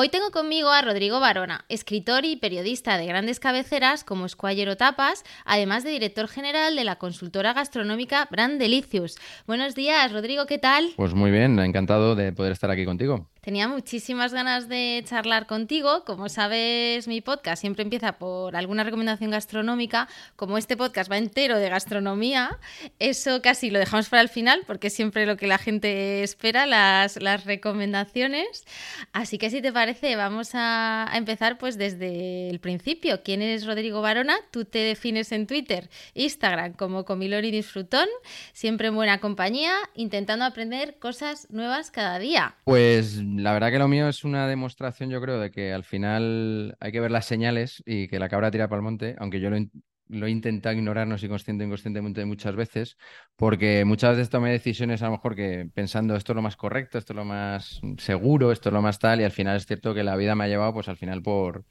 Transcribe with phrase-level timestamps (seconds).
[0.00, 4.76] Hoy tengo conmigo a Rodrigo Barona, escritor y periodista de grandes cabeceras como Squire o
[4.76, 9.16] Tapas, además de director general de la consultora gastronómica Brand Delicious.
[9.48, 10.90] Buenos días, Rodrigo, ¿qué tal?
[10.94, 13.26] Pues muy bien, encantado de poder estar aquí contigo.
[13.40, 16.04] Tenía muchísimas ganas de charlar contigo.
[16.04, 20.08] Como sabes, mi podcast siempre empieza por alguna recomendación gastronómica.
[20.36, 22.58] Como este podcast va entero de gastronomía,
[22.98, 26.66] eso casi lo dejamos para el final porque es siempre lo que la gente espera,
[26.66, 28.64] las, recomendaciones.
[29.12, 33.22] Así que si te parece, vamos a, empezar pues desde el principio.
[33.22, 34.36] ¿Quién es Rodrigo Barona?
[34.50, 38.08] Tú te defines en Twitter, Instagram como Comilón y Disfrutón,
[38.52, 42.56] siempre en buena compañía, intentando aprender cosas nuevas cada día.
[42.64, 46.76] Pues la verdad que lo mío es una demostración, yo creo, de que al final
[46.80, 49.50] hay que ver las señales y que la cabra tira para el monte, aunque yo
[49.50, 52.96] lo, he intentado ignorar, no soy consciente inconscientemente muchas veces,
[53.36, 56.98] porque muchas veces tomé decisiones a lo mejor que pensando esto es lo más correcto,
[56.98, 59.94] esto es lo más seguro, esto es lo más tal, y al final es cierto
[59.94, 61.64] que la vida me ha llevado pues al final por,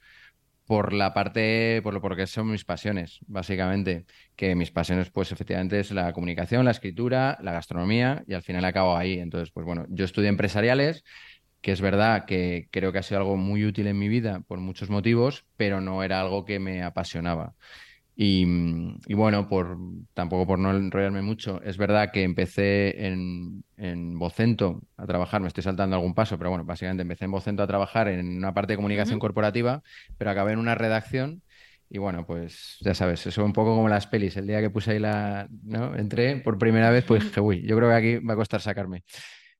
[0.68, 4.04] por la parte, por lo porque son mis pasiones, básicamente.
[4.36, 8.66] Que mis pasiones, pues efectivamente, es la comunicación, la escritura, la gastronomía, y al final
[8.66, 9.18] acabo ahí.
[9.18, 11.04] Entonces, pues bueno, yo estudié empresariales
[11.68, 14.58] que es verdad que creo que ha sido algo muy útil en mi vida por
[14.58, 17.56] muchos motivos, pero no era algo que me apasionaba.
[18.16, 18.46] Y,
[19.14, 19.76] bueno, por,
[20.14, 25.48] tampoco por no enrollarme mucho, es verdad que empecé en, en Vocento a trabajar, me
[25.48, 28.72] estoy saltando algún paso, pero bueno, básicamente empecé en Vocento a trabajar en una parte
[28.72, 29.82] de comunicación corporativa,
[30.16, 31.42] pero acabé en una redacción
[31.90, 34.38] y bueno, pues ya sabes, eso un poco como las pelis.
[34.38, 35.94] El día que puse ahí la, ¿no?
[35.96, 39.04] Entré por primera vez, pues dije, uy, yo creo que aquí va a costar sacarme.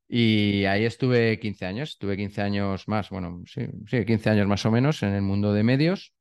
[0.09, 4.65] Y ahí estuve 15 años, estuve 15 años más, bueno, sí, sí 15 años más
[4.65, 6.15] o menos en el mundo de medios,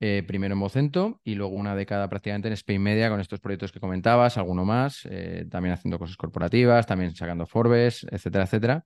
[0.00, 3.72] eh, primero en Vocento y luego una década prácticamente en Spain Media con estos proyectos
[3.72, 8.84] que comentabas, alguno más, eh, también haciendo cosas corporativas, también sacando Forbes, etcétera, etcétera.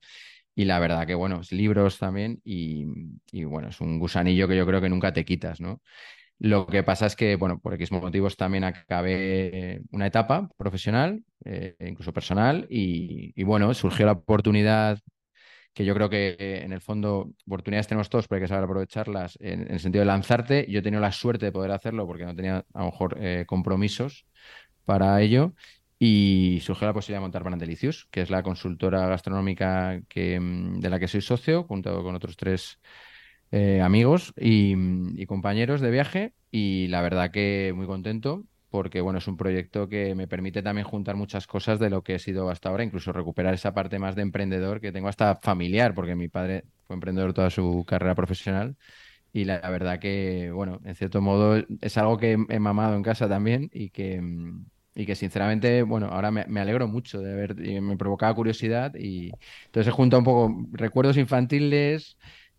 [0.55, 2.85] Y la verdad que, bueno, libros también y,
[3.31, 5.81] y bueno, es un gusanillo que yo creo que nunca te quitas, ¿no?
[6.39, 11.75] Lo que pasa es que, bueno, por X motivos también acabé una etapa profesional, eh,
[11.79, 14.99] incluso personal, y, bueno, surgió la oportunidad
[15.73, 19.37] que yo creo que en el fondo oportunidades tenemos todos, pero hay que saber aprovecharlas
[19.41, 20.65] en, el sentido de lanzarte.
[20.69, 23.43] Yo he tenido la suerte de poder hacerlo porque no tenía a lo mejor eh,
[23.45, 24.25] compromisos
[24.85, 25.53] para ello
[25.99, 30.79] y surgió la posibilidad de montar Brand Delicious, que es la consultora gastronómica que, mm,
[30.79, 32.79] de la que soy socio, junto con otros tres
[33.55, 39.29] eh, amigos y, compañeros de viaje y la verdad que muy contento porque bueno, es
[39.29, 42.67] un proyecto que me permite también juntar muchas cosas de lo que he sido hasta
[42.67, 46.65] ahora, incluso recuperar esa parte más de emprendedor que tengo hasta familiar, porque mi padre
[46.85, 48.75] fue emprendedor toda su carrera profesional
[49.31, 53.29] y la, verdad que, bueno, en cierto modo es algo que he mamado en casa
[53.29, 54.21] también y que,
[54.95, 59.31] y que sinceramente, bueno, ahora me, me alegro mucho de y me provocaba curiosidad y
[59.67, 62.17] entonces he juntado un poco recuerdos infantiles,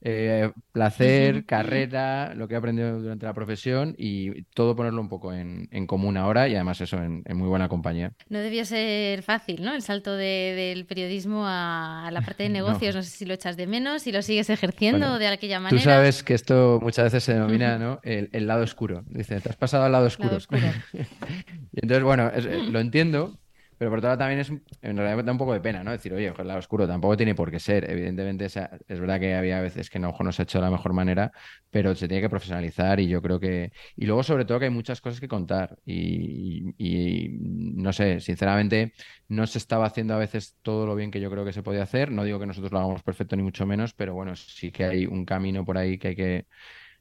[0.08, 5.32] eh, placer, carrera, lo que he aprendido durante la profesión y todo ponerlo un poco
[5.32, 8.12] en, común ahora y además eso en, muy buena compañía.
[8.28, 9.74] No debió ser fácil, ¿no?
[9.74, 12.94] El salto del periodismo a, la parte de negocios.
[12.94, 13.02] no.
[13.02, 15.76] sé si lo echas de menos, si lo sigues ejerciendo de aquella manera.
[15.76, 17.98] Tú sabes que esto muchas veces se denomina ¿no?
[18.04, 19.02] el, lado oscuro.
[19.08, 20.38] Dice, te has pasado al lado oscuro.
[20.92, 23.36] y entonces, bueno, eh, lo entiendo,
[23.78, 25.90] pero por otro lado también es, en realidad da un poco de pena, ¿no?
[25.90, 27.90] Decir, oye, el lado oscuro tampoco tiene por qué ser.
[27.90, 28.54] Evidentemente es,
[29.00, 31.32] verdad que había veces que no, no se ha hecho de la mejor manera,
[31.70, 33.72] pero se tiene que profesionalizar y yo creo que...
[33.96, 38.94] Y luego sobre todo que hay muchas cosas que contar y, no sé, sinceramente
[39.28, 41.82] no se estaba haciendo a veces todo lo bien que yo creo que se podía
[41.82, 42.10] hacer.
[42.10, 45.06] No digo que nosotros lo hagamos perfecto ni mucho menos, pero bueno, sí que hay
[45.06, 46.46] un camino por ahí que hay que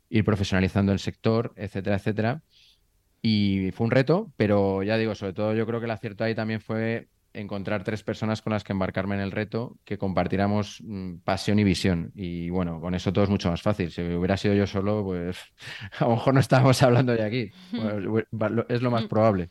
[0.10, 2.42] ir profesionalizando el sector, etcétera, etcétera.
[3.28, 6.36] Y fue un reto, pero ya digo, sobre todo yo creo que el acierto ahí
[6.36, 11.16] también fue encontrar tres personas con las que embarcarme en el reto, que compartiéramos mm,
[11.24, 12.12] pasión y visión.
[12.14, 13.90] Y bueno, con eso todo es mucho más fácil.
[13.90, 15.40] Si hubiera sido yo solo, pues
[16.00, 17.52] a lo mejor no estábamos hablando de aquí.
[18.70, 19.50] es lo más probable.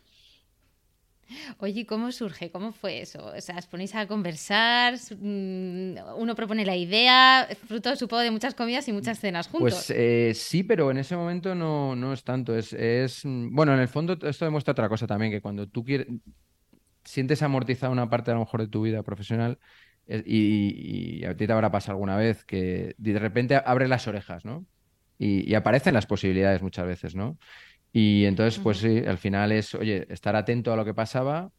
[1.59, 2.51] Oye, ¿cómo surge?
[2.51, 3.27] ¿Cómo fue eso?
[3.27, 8.55] O sea, os ponéis a conversar, mm, uno propone la idea, fruto supongo de muchas
[8.55, 9.73] comidas y muchas cenas juntos.
[9.73, 12.57] Pues eh, sí, pero en ese momento no, no es tanto.
[12.57, 15.85] Es, es, mm, bueno, en el fondo esto demuestra otra cosa también, que cuando tú
[17.05, 19.59] sientes amortizada una parte a lo mejor de tu vida profesional
[20.07, 24.07] eh, y, y a ti te habrá pasado alguna vez que de repente abre las
[24.09, 24.67] orejas, ¿no?
[25.19, 27.39] Y, y aparecen las posibilidades muchas veces, ¿no?
[27.97, 31.53] Y entonces, pues sí, al final es, oye, estar atento a lo que pasaba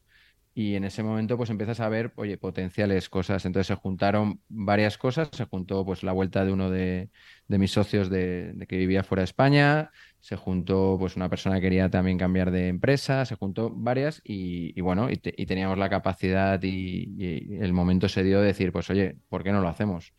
[0.53, 3.45] y en ese momento pues empiezas a ver, oye, potenciales cosas.
[3.45, 7.09] Entonces se juntaron varias cosas, se juntó pues la vuelta de uno de,
[7.47, 11.89] mis socios de, que vivía fuera de España, se juntó pues una persona que quería
[11.89, 17.57] también cambiar de empresa, se juntó varias y, bueno, y, teníamos la capacidad y, y,
[17.61, 20.13] el momento se dio de decir, pues oye, ¿por qué no lo hacemos?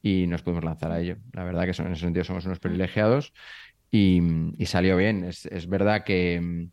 [0.00, 1.18] Y nos pudimos lanzar a ello.
[1.32, 3.34] La verdad que son, en ese sentido somos unos privilegiados
[3.90, 4.20] y,
[4.66, 5.24] salió bien.
[5.24, 6.68] Es, verdad que,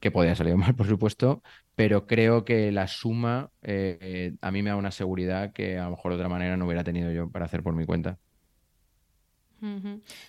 [0.00, 1.42] que podía salir mal, por supuesto,
[1.74, 5.90] pero creo que la suma eh, a mí me da una seguridad que a lo
[5.92, 8.18] mejor de otra manera no hubiera tenido yo para hacer por mi cuenta.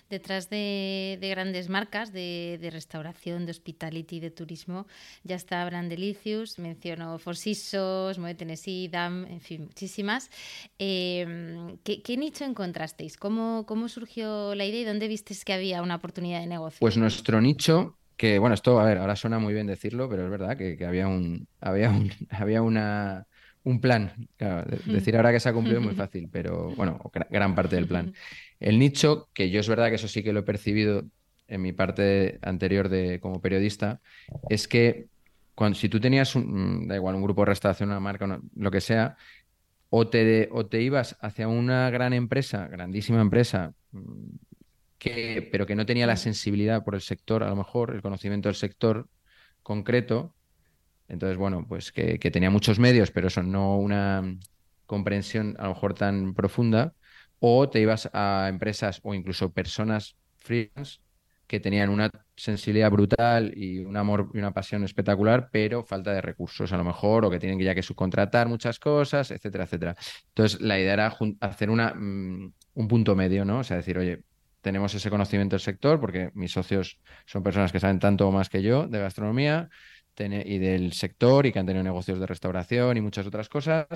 [0.08, 4.86] Detrás de, grandes marcas de, restauración, de hospitality, de turismo,
[5.24, 8.34] ya está Brandelicious, menciono Four Seasons, Moe
[8.90, 10.30] DAM, en fin, muchísimas.
[10.78, 13.16] Em, ¿qué, nicho encontrasteis?
[13.16, 16.78] ¿Cómo, ¿Cómo surgió la idea y dónde visteis que había una oportunidad de negocio?
[16.80, 20.30] Pues nuestro nicho que bueno, esto, a ver, ahora suena muy bien decirlo, pero es
[20.30, 23.26] verdad que, había un, había un, había una,
[23.64, 24.28] un plan.
[24.86, 27.00] decir ahora que se ha cumplido es muy fácil, pero bueno,
[27.30, 28.14] gran parte del plan.
[28.60, 31.04] El nicho, que yo es verdad que eso sí que lo he percibido
[31.48, 34.00] en mi parte anterior de como periodista,
[34.48, 35.08] es que
[35.54, 38.70] cuando, si tú tenías un, mm, da igual, un grupo de restauración, una marca, lo
[38.70, 39.16] que sea,
[39.90, 44.36] o te, o te ibas hacia una gran empresa, grandísima empresa, mm,
[44.98, 48.48] que, pero que no tenía la sensibilidad por el sector, a lo mejor, el conocimiento
[48.48, 49.08] del sector
[49.62, 50.34] concreto.
[51.08, 54.36] Entonces, bueno, pues que, que tenía muchos medios, pero eso no una
[54.86, 56.94] comprensión a lo mejor tan profunda
[57.38, 61.00] o te ibas a empresas o incluso personas freelance
[61.46, 66.22] que tenían una sensibilidad brutal y un amor y una pasión espectacular, pero falta de
[66.22, 69.94] recursos a lo mejor, o que tienen ya que subcontratar muchas cosas, etcétera, etcétera.
[70.28, 73.58] Entonces, la idea era hacer una, mm, un punto medio, ¿no?
[73.58, 74.22] O sea, decir, oye,
[74.62, 78.48] tenemos ese conocimiento del sector, porque mis socios son personas que saben tanto o más
[78.48, 79.68] que yo de gastronomía,
[80.18, 83.86] y del sector y que han tenido negocios de restauración y muchas otras cosas.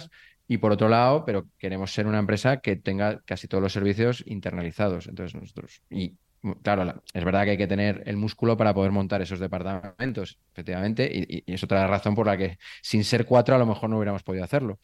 [0.46, 4.24] Y por otro lado, pero queremos ser una empresa que tenga casi todos los servicios
[4.26, 5.06] internalizados.
[5.06, 6.16] Entonces nosotros, y
[6.62, 11.10] claro, es verdad que hay que tener el músculo para poder montar esos departamentos, efectivamente,
[11.12, 14.22] y, es otra razón por la que sin ser cuatro a lo mejor no hubiéramos
[14.22, 14.78] podido hacerlo.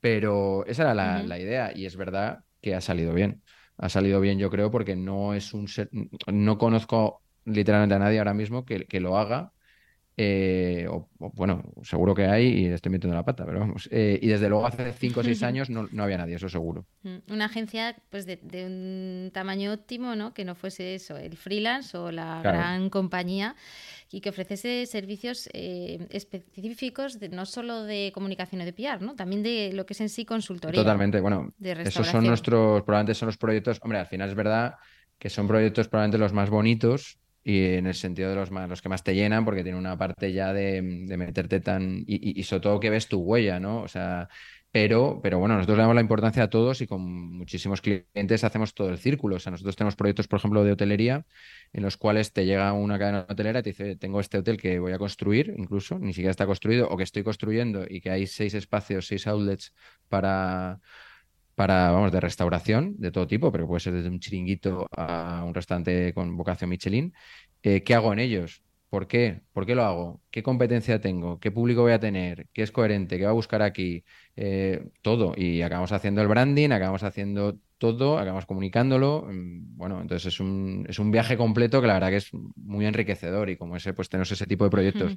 [0.00, 3.42] Pero esa era la, idea y es verdad que ha salido bien.
[3.78, 5.66] Ha salido bien, yo creo, porque no es un
[6.26, 9.52] no conozco literalmente a nadie ahora mismo que, que lo haga
[10.22, 13.88] eh, o, bueno, seguro que hay y estoy metiendo la pata, pero vamos.
[13.90, 16.84] Eh, y desde luego hace 5 o 6 años no, había nadie, eso seguro.
[17.04, 20.34] Mm, una agencia pues de, un tamaño óptimo, ¿no?
[20.34, 23.56] Que no fuese eso, el freelance o la gran compañía
[24.12, 29.14] y que ofreciese servicios eh, específicos no solo de comunicación o de PR, ¿no?
[29.14, 30.82] También de lo que es en sí consultoría.
[30.82, 34.74] Totalmente, bueno, esos son nuestros, probablemente son los proyectos, hombre, al final es verdad
[35.18, 38.82] que son proyectos probablemente los más bonitos y en el sentido de los, más, los
[38.82, 42.04] que más te llenan, porque tiene una parte ya de, meterte tan.
[42.06, 43.82] Y, y, sobre todo que ves tu huella, ¿no?
[43.82, 44.28] O sea,
[44.72, 48.72] pero, pero bueno, nosotros le damos la importancia a todos y con muchísimos clientes hacemos
[48.72, 49.36] todo el círculo.
[49.36, 51.26] O sea, nosotros tenemos proyectos, por ejemplo, de hotelería,
[51.72, 54.78] en los cuales te llega una cadena hotelera y te dice, tengo este hotel que
[54.78, 58.26] voy a construir, incluso, ni siquiera está construido, o que estoy construyendo y que hay
[58.28, 59.74] seis espacios, seis outlets
[60.08, 60.80] para
[61.54, 65.54] para, vamos, de restauración de todo tipo, pero puede ser desde un chiringuito a un
[65.54, 67.12] restaurante con vocación Michelin.
[67.62, 68.62] Eh, ¿Qué hago en ellos?
[68.90, 69.42] ¿Por qué?
[69.52, 70.20] ¿Por qué lo hago?
[70.30, 71.38] ¿Qué competencia tengo?
[71.38, 72.48] ¿Qué público voy a tener?
[72.52, 73.18] ¿Qué es coherente?
[73.18, 74.04] ¿Qué va a buscar aquí?
[74.34, 75.34] Eh, todo.
[75.36, 79.28] Y acabamos haciendo el branding, acabamos haciendo todo, acabamos comunicándolo.
[79.30, 82.84] Mm, bueno, entonces es un, es un viaje completo que la verdad que es muy
[82.84, 85.16] enriquecedor y como ese, pues tenemos ese tipo de proyectos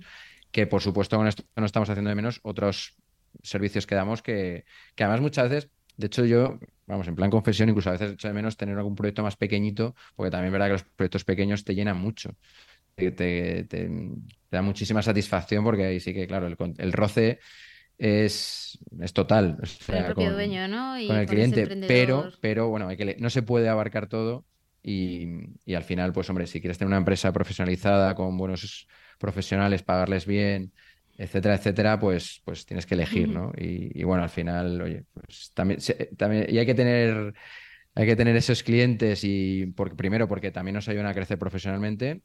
[0.52, 2.96] que por supuesto con esto no estamos haciendo de menos otros
[3.42, 7.70] servicios que damos que, que además muchas veces de hecho, yo, vamos, en plan confesión,
[7.70, 10.68] incluso a veces echo de menos tener algún proyecto más pequeñito, porque también es verdad
[10.68, 12.36] que los proyectos pequeños te llenan mucho.
[12.96, 13.68] Te,
[14.52, 17.40] da muchísima satisfacción porque ahí sí que, claro, el, roce
[17.98, 19.58] es, es total.
[19.86, 20.96] con el propio dueño, ¿no?
[21.08, 21.68] con el cliente.
[21.88, 24.46] Pero, pero bueno, hay que, no se puede abarcar todo
[24.84, 25.28] y,
[25.66, 30.26] y, al final, pues hombre, si quieres tener una empresa profesionalizada con buenos profesionales, pagarles
[30.26, 30.74] bien,
[31.18, 33.52] etcétera, etcétera, pues, pues tienes que elegir, ¿no?
[33.58, 35.80] Y, bueno, al final, oye, pues también,
[36.18, 37.34] también y hay que tener,
[37.96, 42.22] hay que tener esos clientes y porque, primero porque también nos ayudan a crecer profesionalmente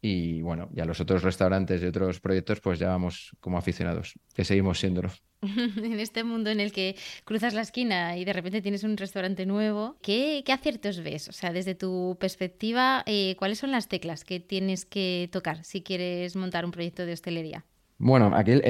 [0.00, 4.44] Y bueno, ya los otros restaurantes y otros proyectos, pues ya vamos como aficionados, que
[4.44, 5.10] seguimos siéndolo.
[5.42, 9.46] en este mundo en el que cruzas la esquina y de repente tienes un restaurante
[9.46, 11.28] nuevo, ¿qué, aciertos ves?
[11.28, 15.82] O sea, desde tu perspectiva, eh, ¿cuáles son las teclas que tienes que tocar si
[15.82, 17.64] quieres montar un proyecto de hostelería?
[18.04, 18.60] Bueno, aquí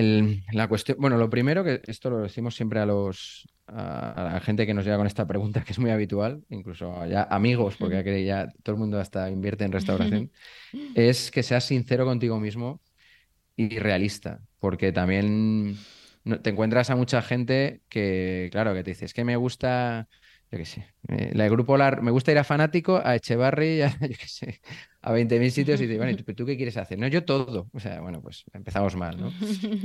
[0.52, 4.66] la cuestión, bueno, lo primero que esto lo decimos siempre a los a, la gente
[4.66, 8.48] que nos llega con esta pregunta, que es muy habitual, incluso ya amigos, porque ya
[8.62, 10.30] todo el mundo hasta invierte en restauración,
[10.94, 12.82] es que seas sincero contigo mismo
[13.56, 15.78] y realista, porque también
[16.42, 20.08] te encuentras a mucha gente que, claro, que te dice, es que me gusta,
[20.52, 20.86] yo qué sé,
[21.32, 24.60] la de Grupo LAR, me gusta ir a Fanático, a Echevarri, a, yo qué sé,
[25.00, 26.98] a 20.000 sitios y dices, bueno, ¿tú, qué quieres hacer?
[26.98, 27.70] No, yo todo.
[27.72, 29.32] O sea, bueno, pues empezamos mal, ¿no?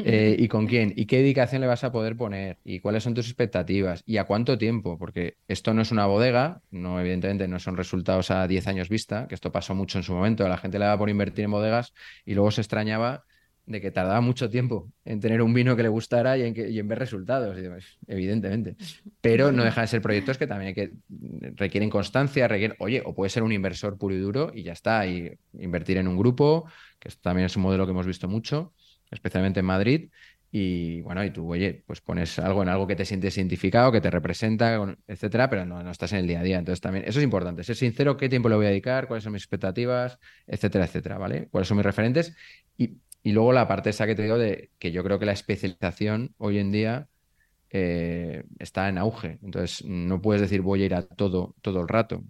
[0.03, 0.93] Eh, ¿Y con quién?
[0.95, 2.59] ¿Y qué dedicación le vas a poder poner?
[2.65, 4.03] ¿Y cuáles son tus expectativas?
[4.05, 4.97] ¿Y a cuánto tiempo?
[4.97, 9.27] Porque esto no es una bodega, no, evidentemente no son resultados a 10 años vista,
[9.27, 11.93] que esto pasó mucho en su momento, la gente le daba por invertir en bodegas
[12.25, 13.23] y luego se extrañaba
[13.67, 16.97] de que tardaba mucho tiempo en tener un vino que le gustara y en, ver
[16.97, 17.57] resultados,
[18.07, 18.77] evidentemente.
[19.19, 20.93] Pero no dejan de ser proyectos que también que,
[21.55, 25.05] requieren constancia, requieren, oye, o puede ser un inversor puro y duro y ya está,
[25.05, 26.65] y invertir en un grupo,
[26.97, 28.73] que esto también es un modelo que hemos visto mucho,
[29.11, 30.09] especialmente en Madrid.
[30.49, 33.99] Y bueno, y tú, oye, pues pones algo en algo que te sientes identificado, que
[33.99, 36.57] te representa, etcétera, pero no, no estás en el día a día.
[36.57, 39.33] Entonces también, eso es importante, ser sincero, qué tiempo le voy a dedicar, cuáles son
[39.33, 41.49] mis expectativas, etcétera, etcétera, ¿vale?
[41.51, 42.33] Cuáles son mis referentes.
[42.77, 42.95] Y
[43.27, 46.33] y luego la parte esa que te digo de que yo creo que la especialización
[46.37, 47.09] hoy en día
[47.69, 49.37] eh, está en auge.
[49.43, 52.23] Entonces, no puedes decir voy a ir a todo todo el rato.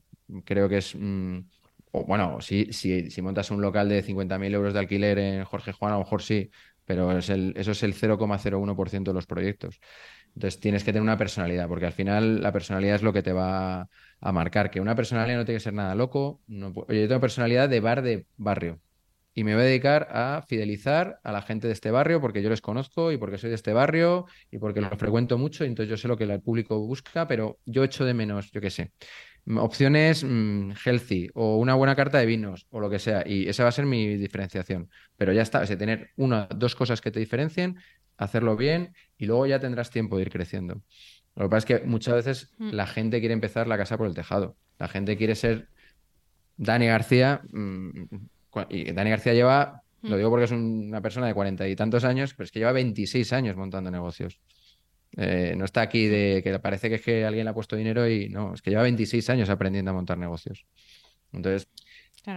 [0.44, 0.96] Creo que es...
[0.96, 1.42] Mm,
[1.92, 5.92] bueno, si, si, si, montas un local de 50.000 euros de alquiler en Jorge Juan,
[5.94, 6.50] a lo mejor sí,
[6.84, 9.80] pero es el, eso es el 0,01% de los proyectos.
[10.34, 13.34] Entonces tienes que tener una personalidad, porque al final la personalidad es lo que te
[13.34, 13.88] va
[14.20, 14.72] a marcar.
[14.72, 16.42] Que una personalidad no tiene que ser nada loco.
[16.48, 18.82] No, oye, yo tengo personalidad de bar de barrio
[19.38, 22.50] y me voy a dedicar a fidelizar a la gente de este barrio porque yo
[22.50, 25.92] les conozco y porque soy de este barrio y porque lo frecuento mucho y entonces
[25.92, 28.94] yo sé lo que el público busca, pero yo echo de menos, yo qué sé,
[29.58, 33.62] opciones mm, healthy o una buena carta de vinos o lo que sea y esa
[33.62, 34.90] va a ser mi diferenciación.
[35.18, 37.78] Pero ya está, es tener una, dos cosas que te diferencien,
[38.18, 40.82] hacerlo bien y luego ya tendrás tiempo de ir creciendo.
[41.36, 42.72] Lo que pasa es que muchas veces mm.
[42.72, 44.58] la gente quiere empezar la casa por el tejado.
[44.80, 45.70] La gente quiere ser
[46.56, 48.04] Dani García, mm,
[48.70, 50.18] y Dani García lleva, lo mm.
[50.18, 53.34] digo porque es una persona de cuarenta y tantos años, pero es que lleva 26
[53.34, 54.40] años montando negocios.
[55.16, 58.08] Eh, no está aquí de que parece que es que alguien le ha puesto dinero
[58.10, 60.66] y no, es que lleva 26 años aprendiendo a montar negocios.
[61.32, 61.68] Entonces,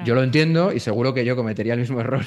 [0.05, 2.25] yo lo entiendo y seguro que yo cometería el mismo error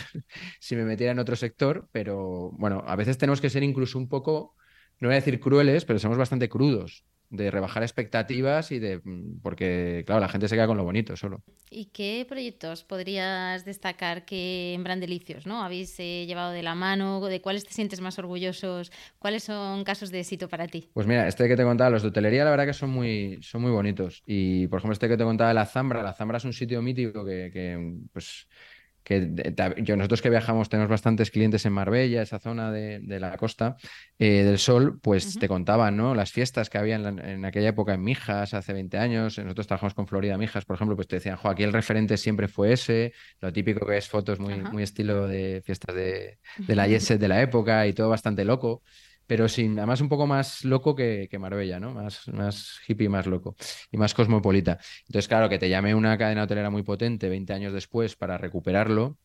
[0.60, 4.10] si me metiera en otro sector, pero bueno, a veces tenemos que ser incluso un
[4.10, 4.56] poco,
[5.00, 9.40] no voy a decir crueles, pero somos bastante crudos de rebajar expectativas y de mm,
[9.42, 11.42] porque claro la gente se queda con lo bonito solo.
[11.72, 17.20] Y qué proyectos podrías destacar que en Brandelicios no habéis eh, llevado de la mano
[17.26, 21.28] de cuáles te sientes más orgullosos cuáles son casos de éxito para ti pues mira
[21.28, 24.22] este que te contaba los de hotelería la verdad que son muy son muy bonitos.
[24.28, 26.82] Y por ejemplo este que te contaba de la Zambra la Zambra es un sitio
[26.84, 28.48] mítico que, que pues
[29.04, 33.76] que yo, nosotros que viajamos tenemos bastantes clientes en Marbella, esa zona de, la costa
[34.18, 36.16] eh, del sol, pues te contaban, ¿no?
[36.16, 40.08] Las fiestas que había en, aquella época en Mijas, hace 20 años, nosotros trabajamos con
[40.08, 43.52] Florida Mijas, por ejemplo, pues te decían, jo, aquí el referente siempre fue ese, lo
[43.52, 47.42] típico que es fotos muy, muy estilo de fiestas de, de la Jet de la
[47.42, 48.82] época y todo bastante loco
[49.28, 51.94] pero sin, además un poco más loco que, Marbella, ¿no?
[51.94, 53.56] Más, más hippie, más loco
[53.92, 54.80] y más cosmopolita.
[55.08, 59.18] Entonces, claro, que te llame una cadena hotelera muy potente 20 años después para recuperarlo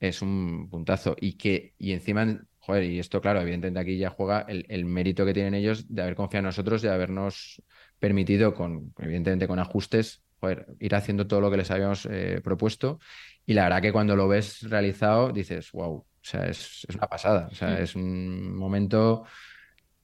[0.00, 1.16] es un puntazo.
[1.20, 5.34] Y que, y encima, joder, y esto, claro, evidentemente aquí ya juega el, mérito que
[5.34, 7.62] tienen ellos de haber confiado en nosotros, de habernos
[7.98, 12.98] permitido, con, evidentemente con ajustes, joder, ir haciendo todo lo que les habíamos eh, propuesto.
[13.46, 17.48] Y la verdad que cuando lo ves realizado, dices, wow, o sea, es, una pasada.
[17.52, 17.82] O sea, mm.
[17.82, 19.24] es un momento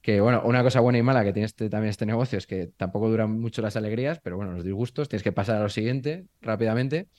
[0.01, 2.67] que, bueno, una cosa buena y mala que tiene este, también este negocio es que
[2.77, 6.25] tampoco duran mucho las alegrías, pero bueno, los disgustos, tienes que pasar a lo siguiente
[6.41, 7.09] rápidamente,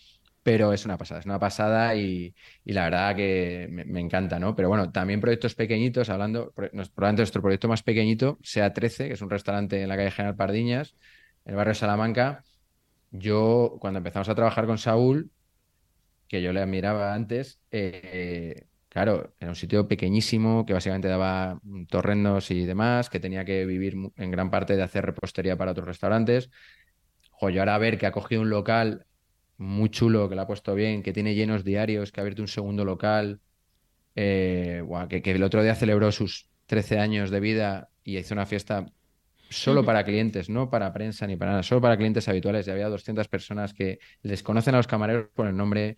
[0.42, 2.34] pero es una pasada, es una pasada y,
[2.64, 4.56] la verdad que me, encanta, ¿no?
[4.56, 9.22] Pero bueno, también proyectos pequeñitos, hablando, probablemente nuestro proyecto más pequeñito, sea 13, que es
[9.22, 10.94] un restaurante en la calle General Pardiñas,
[11.44, 12.42] en el barrio de Salamanca.
[13.10, 15.30] Yo, cuando empezamos a trabajar con Saúl,
[16.26, 22.52] que yo le admiraba antes, eh, Claro, era un sitio pequeñísimo que básicamente daba torrendos
[22.52, 26.48] y demás, que tenía que vivir en gran parte de hacer repostería para otros restaurantes.
[27.40, 29.04] Yo ahora ver que ha cogido un local
[29.56, 32.46] muy chulo, que lo ha puesto bien, que tiene llenos diarios, que ha abierto un
[32.46, 33.40] segundo local,
[34.14, 38.46] eh, que, que, el otro día celebró sus 13 años de vida y hizo una
[38.46, 38.86] fiesta
[39.50, 42.68] solo para clientes, no para prensa ni para nada, solo para clientes habituales.
[42.68, 45.96] Y había 200 personas que les conocen a los camareros por el nombre,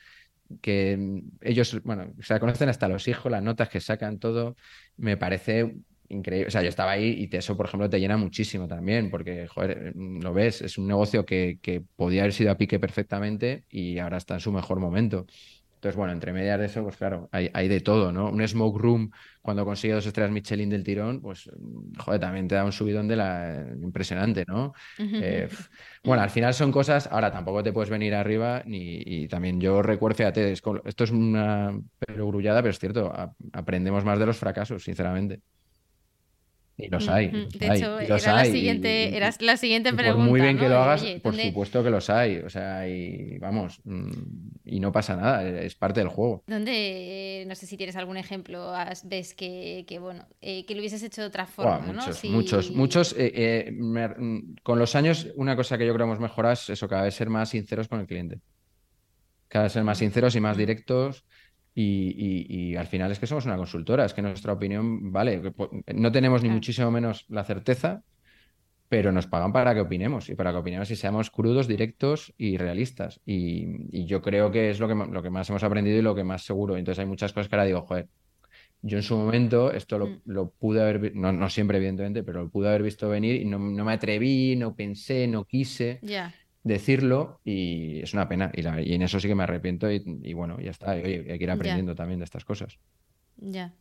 [0.61, 4.57] que ellos, bueno, se conocen hasta los hijos, las notas que sacan, todo,
[4.97, 5.77] me parece
[6.09, 6.49] increíble.
[6.49, 9.93] O sea, yo estaba ahí y eso, por ejemplo, te llena muchísimo también, porque, joder,
[9.97, 14.19] lo ves, es un negocio que, que podía haber sido a pique perfectamente y ahora
[14.19, 15.27] está en su mejor momento.
[15.87, 18.29] Entonces, bueno, entre medias de eso, pues claro, hay, hay, de todo, ¿no?
[18.29, 19.09] Un smoke room,
[19.41, 21.49] cuando consigue dos estrellas Michelin del tirón, pues,
[21.97, 24.73] joder, también te da un subidón de la impresionante, ¿no?
[24.99, 25.49] Eh,
[26.03, 29.81] bueno, al final son cosas, ahora tampoco te puedes venir arriba, ni, y también yo
[29.81, 33.13] recuerdo, fíjate, esto es una perogrullada, pero es cierto,
[33.53, 35.41] aprendemos más de los fracasos, sinceramente.
[36.79, 37.29] Y los hay.
[37.29, 40.19] de hecho, era, la siguiente, era la siguiente pregunta.
[40.19, 42.39] Por muy bien que lo hagas, por supuesto que los hay.
[42.39, 44.11] O sea, y vamos, mm,
[44.67, 46.45] y no pasa nada, es parte del juego.
[46.47, 51.23] ¿Dónde, no sé si tienes algún ejemplo, ves que, bueno, eh, que lo hubieses hecho
[51.23, 51.79] de otra forma?
[51.79, 53.13] muchos, muchos, muchos.
[53.17, 56.69] Eh, eh, mm, con los años, una cosa que yo creo que hemos mejorado es
[56.69, 58.41] eso, cada vez ser más sinceros con el cliente.
[59.49, 61.25] Cada vez ser más sinceros y más directos
[61.79, 65.43] y, al final es que somos una consultora, es que nuestra opinión, vale,
[65.95, 68.03] no tenemos ni muchísimo menos la certeza,
[68.89, 72.57] pero nos pagan para que opinemos y para que opinemos y seamos crudos, directos y
[72.57, 73.21] realistas.
[73.27, 76.25] Y, yo creo que es lo que, lo que más hemos aprendido y lo que
[76.25, 76.77] más seguro.
[76.79, 78.09] Entonces hay muchas cosas que ahora digo, joder,
[78.81, 80.21] yo en su momento esto lo, mm.
[80.27, 83.59] lo pude haber, no, no siempre evidentemente, pero lo pude haber visto venir y no,
[83.59, 85.99] no me atreví, no pensé, no quise.
[86.01, 86.33] Ya
[86.67, 88.51] decirlo y es una pena.
[88.55, 90.93] Y, en eso sí que me arrepiento y, bueno, ya está.
[90.93, 92.79] hay que ir aprendiendo también de estas cosas.
[93.37, 93.73] Ya.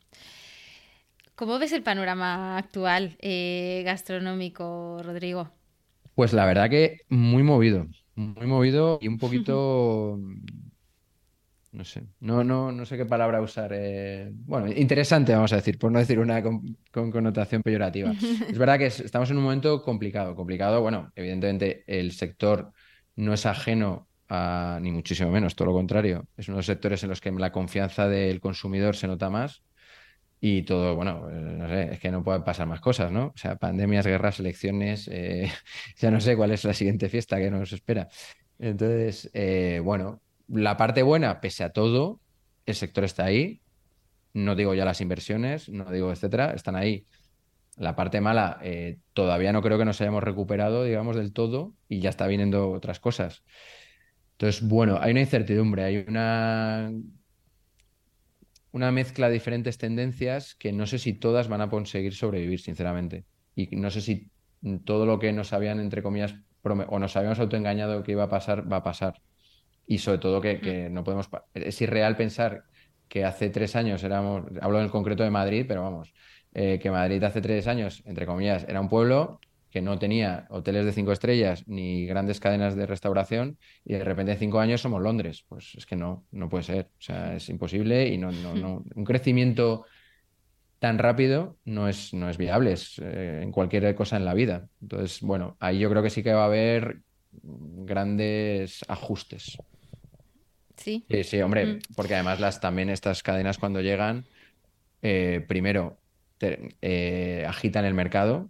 [1.35, 5.51] ¿Cómo ves el panorama actual eh, gastronómico, Rodrigo?
[6.13, 10.19] Pues la verdad que muy movido, muy movido y un poquito,
[11.75, 13.71] no sé, no, no, no sé qué palabra usar.
[13.73, 18.11] Eh, bueno, interesante, vamos a decir, por no decir una con, con, connotación peyorativa.
[18.49, 22.71] es verdad que estamos en un momento complicado, complicado, bueno, evidentemente el sector
[23.15, 26.27] no es ajeno a, ni muchísimo menos, todo lo contrario.
[26.37, 29.61] Es uno de los sectores en los que la confianza del consumidor se nota más
[30.39, 33.27] y todo, bueno, eh, no sé, es que no pueden pasar más cosas, ¿no?
[33.27, 35.51] O sea, pandemias, guerras, elecciones, eh,
[35.97, 38.07] ya no sé cuál es la siguiente fiesta que nos espera.
[38.59, 42.19] Entonces, eh, bueno, la parte buena, pese a todo,
[42.65, 43.61] el sector está ahí.
[44.33, 47.05] No digo ya las inversiones, no digo etcétera, están ahí.
[47.77, 51.99] La parte mala, eh, todavía no creo que nos hayamos recuperado, digamos, del todo y
[51.99, 53.43] ya está viniendo otras cosas.
[54.33, 56.91] Entonces, bueno, hay una incertidumbre, hay una,
[58.71, 63.25] una mezcla de diferentes tendencias que no sé si todas van a conseguir sobrevivir, sinceramente.
[63.55, 64.31] Y no sé si
[64.83, 68.69] todo lo que nos habían, entre comillas, o nos habíamos autoengañado que iba a pasar,
[68.69, 69.21] va a pasar.
[69.87, 71.29] Y sobre todo que, que no podemos...
[71.53, 72.63] Es irreal pensar
[73.07, 76.13] que hace tres años éramos, hablo en el concreto de Madrid, pero vamos,
[76.53, 80.85] eh, que Madrid hace tres años, entre comillas, era un pueblo que no tenía hoteles
[80.85, 85.01] de cinco estrellas ni grandes cadenas de restauración y de repente en cinco años somos
[85.01, 85.45] Londres.
[85.49, 86.85] Pues es que no, no puede ser.
[86.97, 88.83] O sea, es imposible y no, no, no.
[88.95, 89.85] un crecimiento
[90.79, 94.69] tan rápido no es, no es viable eh, en cualquier cosa en la vida.
[94.81, 97.01] Entonces, bueno, ahí yo creo que sí que va a haber
[97.43, 99.57] grandes ajustes.
[100.77, 101.05] Sí.
[101.23, 101.79] Sí, hombre, mm.
[101.95, 104.25] porque además las también estas cadenas cuando llegan,
[105.01, 105.99] eh, primero
[106.39, 108.49] eh, agitan el mercado,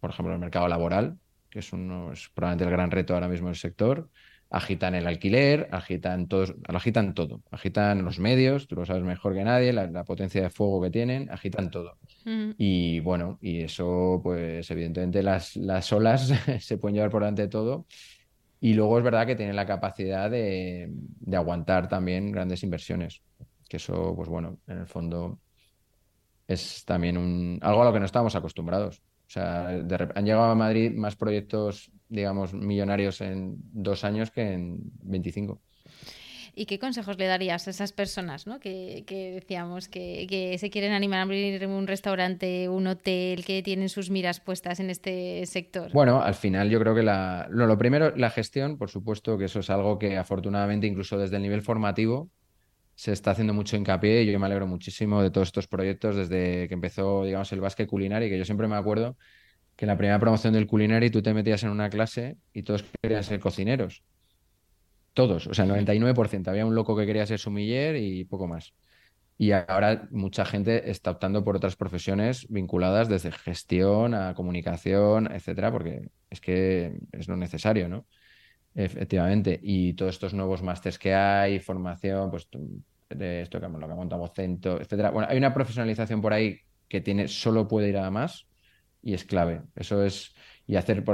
[0.00, 1.18] por ejemplo, el mercado laboral,
[1.50, 4.10] que es, uno, probablemente el gran reto ahora mismo del sector.
[4.48, 9.42] Agitan el alquiler, agitan, todos, agitan todo, agitan los medios, tú lo sabes mejor que
[9.42, 11.98] nadie, la, potencia de fuego que tienen, agitan todo.
[12.56, 17.48] Y bueno, y eso, pues evidentemente las, las olas se pueden llevar por delante de
[17.48, 17.86] todo.
[18.60, 23.22] Y luego es verdad que tienen la capacidad de, de, aguantar también grandes inversiones.
[23.68, 25.40] Que eso, pues bueno, en el fondo
[26.46, 29.02] es también un, algo a lo que no estábamos acostumbrados.
[29.26, 34.78] O sea, han llegado a Madrid más proyectos, digamos, millonarios en dos años que en
[35.02, 35.60] 25.
[36.58, 38.58] ¿Y qué consejos le darías a esas personas ¿no?
[38.58, 44.08] que, decíamos que, se quieren animar a abrir un restaurante, un hotel, que tienen sus
[44.08, 45.92] miras puestas en este sector?
[45.92, 49.60] Bueno, al final yo creo que la, lo primero, la gestión, por supuesto, que eso
[49.60, 52.30] es algo que afortunadamente incluso desde el nivel formativo
[52.94, 56.68] se está haciendo mucho hincapié y yo me alegro muchísimo de todos estos proyectos desde
[56.68, 59.18] que empezó, digamos, el básquet culinario, que yo siempre me acuerdo
[59.76, 62.82] que en la primera promoción del culinario tú te metías en una clase y todos
[63.02, 64.02] querían ser cocineros.
[65.16, 66.48] Todos, o sea, el 99%.
[66.48, 68.74] Había un loco que quería ser sumiller y poco más.
[69.38, 75.72] Y ahora mucha gente está optando por otras profesiones vinculadas desde gestión a comunicación, etcétera,
[75.72, 78.06] porque es que es lo necesario, ¿no?
[78.74, 79.58] Efectivamente.
[79.62, 82.46] Y todos estos nuevos másters que hay, formación, pues
[83.08, 85.12] de esto que lo que montamos centro, etcétera.
[85.12, 86.58] Bueno, hay una profesionalización por ahí
[86.90, 88.46] que tiene, solo puede ir a más.
[89.02, 89.62] y es clave.
[89.76, 90.34] Eso es,
[90.66, 91.04] y hacer,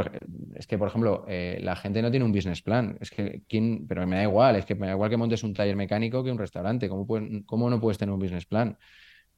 [0.55, 3.87] es que, por ejemplo, eh, la gente no tiene un business plan, es que, ¿quién?
[3.87, 6.31] Pero me da igual, es que me da igual que montes un taller mecánico que
[6.31, 7.07] un restaurante, ¿cómo,
[7.45, 8.79] cómo no puedes tener un business plan?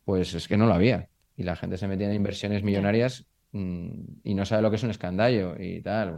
[0.04, 3.90] Pues es que no lo había, y la gente se metía en inversiones millonarias mm,
[4.22, 6.16] y no sabe lo que es un escandallo y tal.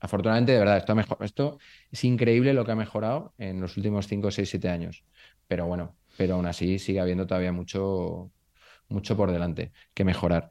[0.00, 1.58] afortunadamente, de verdad, esto, mejor, esto
[1.90, 5.04] es increíble lo que ha mejorado en los últimos 5, 6, 7 años.
[5.46, 8.32] Pero bueno, pero aún así sigue habiendo todavía mucho,
[8.88, 10.50] mucho por delante que mejorar.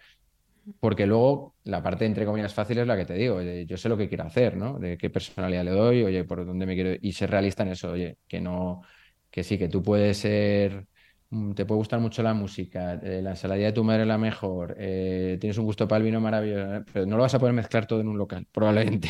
[0.80, 3.42] Porque luego la parte, entre comillas, fácil es la que te digo.
[3.42, 4.80] yo sé lo que quiero hacer, ¿no?
[4.80, 6.92] De qué personalidad le doy, oye, por dónde me quiero.
[7.02, 8.82] Y ser realista en eso, oye, que no.
[9.30, 10.88] Que sí, que tú puedes ser.
[11.30, 14.18] Mm, te puede gustar mucho la música, eh, la ensaladilla de tu madre es la
[14.18, 17.54] mejor, eh, tienes un gusto para el vino maravilloso, pero no lo vas a poder
[17.54, 19.10] mezclar todo en un local, probablemente.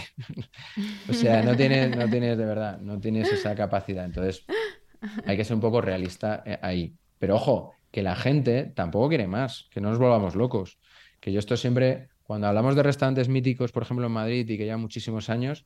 [1.09, 4.05] o sea, no tienes, no tienes de verdad, no tienes esa capacidad.
[4.05, 4.45] Entonces,
[5.25, 6.95] hay que ser un poco realista eh, ahí.
[7.19, 10.79] Pero ojo, que la gente tampoco quiere más, que no nos volvamos locos.
[11.25, 14.67] Que yo esto siempre, cuando hablamos de restaurantes míticos, por ejemplo en Madrid y que
[14.67, 15.65] ya muchísimos años,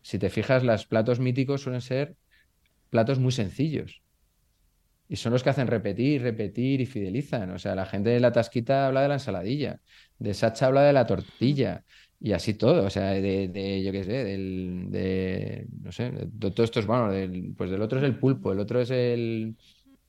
[0.00, 2.16] si te fijas, los platos míticos suelen ser
[2.88, 4.00] platos muy sencillos.
[5.06, 7.50] Y son los que hacen repetir, repetir y fidelizan.
[7.50, 9.78] O sea, la gente de la tasquita habla de la ensaladilla,
[10.18, 11.84] de Sacha habla de la tortilla
[12.18, 12.86] y así todo.
[12.86, 17.12] O sea, de, yo qué sé, del, de, no sé, de, todo esto es bueno.
[17.58, 19.54] Pues del otro es el pulpo, el otro es el,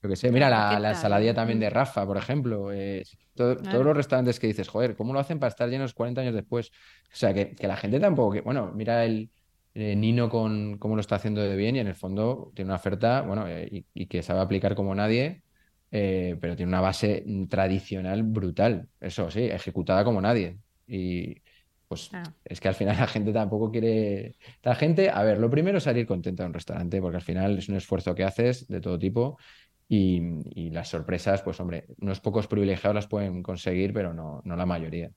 [0.02, 2.72] yo que sé, mira la, la ensaladilla también de Rafa, por ejemplo.
[2.72, 3.04] Eh,
[3.36, 6.72] todos los restaurantes que dices, joder, ¿cómo lo hacen para estar llenos 40 años después?
[7.12, 9.30] O sea, que, la gente tampoco, que, bueno, mira el
[9.74, 12.78] eh, Nino con cómo lo está haciendo de bien y en el fondo tiene una
[12.78, 15.42] oferta, bueno, eh, y, que sabe aplicar como nadie,
[15.90, 20.60] pero tiene una base tradicional brutal, eso sí, ejecutada como nadie.
[20.88, 21.42] Y
[21.90, 22.12] pues
[22.46, 24.36] es que al final la gente tampoco quiere...
[24.64, 27.58] La gente, a ver, lo primero es salir contenta de un restaurante, porque al final
[27.58, 29.38] es un esfuerzo que haces de todo tipo
[29.90, 34.66] y, las sorpresas, pues hombre, unos pocos privilegiados las pueden conseguir, pero no, no la
[34.66, 35.12] mayoría.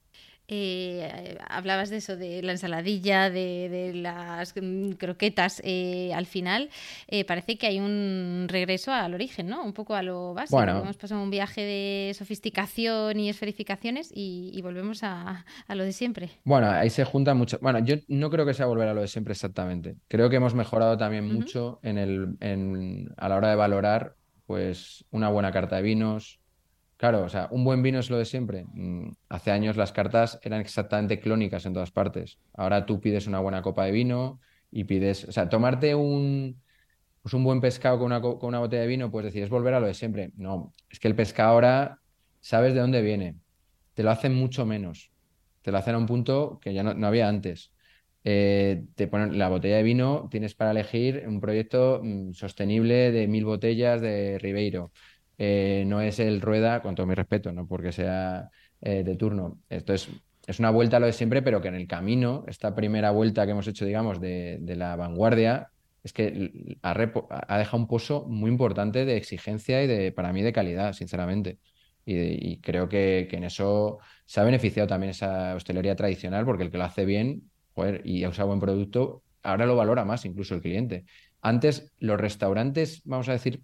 [0.49, 5.63] Eh, hablabas de eso, de la ensaladilla, de, las mm, croquetas.
[5.65, 6.69] Eh, al final
[7.07, 9.63] eh, parece que hay un regreso al origen, ¿no?
[9.63, 10.61] Un poco a lo básico.
[10.63, 16.31] Hemos pasado un viaje de sofisticación y esferificaciones y, volvemos a, lo de siempre.
[16.45, 17.59] Bueno, ahí se juntan mucho.
[17.61, 19.97] Bueno, yo no creo que sea volver a lo de siempre exactamente.
[20.09, 25.05] Creo que hemos mejorado también mucho en el, en, a la hora de valorar pues
[25.11, 26.40] una buena carta de vinos.
[26.96, 28.64] Claro, o sea, un buen vino es lo de siempre.
[28.72, 32.38] Mm, hace años las cartas eran exactamente clónicas en todas partes.
[32.55, 36.61] Ahora tú pides una buena copa de vino y pides, o sea, tomarte un,
[37.22, 39.74] pues un buen pescado con una, con una botella de vino, pues decir, es volver
[39.74, 40.33] a lo de siempre.
[40.37, 42.00] No, es que el pescado ahora
[42.40, 43.37] sabes de dónde viene.
[43.94, 45.11] Te lo hacen mucho menos.
[45.62, 47.72] Te lo hacen a un punto que ya no había antes.
[48.25, 53.27] Eh, te ponen la botella de vino, tienes para elegir un proyecto mm, sostenible de
[53.27, 54.93] mil botellas de Ribeiro.
[55.39, 58.49] Eh, no es el rueda, con todo mi respeto, no porque sea
[58.81, 59.59] eh, de turno.
[59.69, 60.09] Esto es,
[60.47, 63.45] es una vuelta a lo de siempre, pero que en el camino, esta primera vuelta
[63.45, 65.71] que hemos hecho, digamos, de, la vanguardia,
[66.05, 70.53] es que ha, dejado un pozo muy importante de exigencia y de, para mí, de
[70.53, 71.59] calidad, sinceramente.
[72.05, 76.71] Y, creo que, que, en eso se ha beneficiado también esa hostelería tradicional, porque el
[76.73, 80.55] que lo hace bien joder, y ha usado buen producto, ahora lo valora más incluso
[80.55, 81.05] el cliente.
[81.41, 83.63] Antes, los restaurantes, vamos a decir,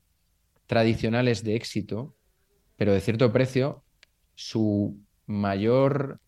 [0.66, 2.14] tradicionales de éxito,
[2.76, 3.84] pero de cierto precio,
[4.34, 6.20] su mayor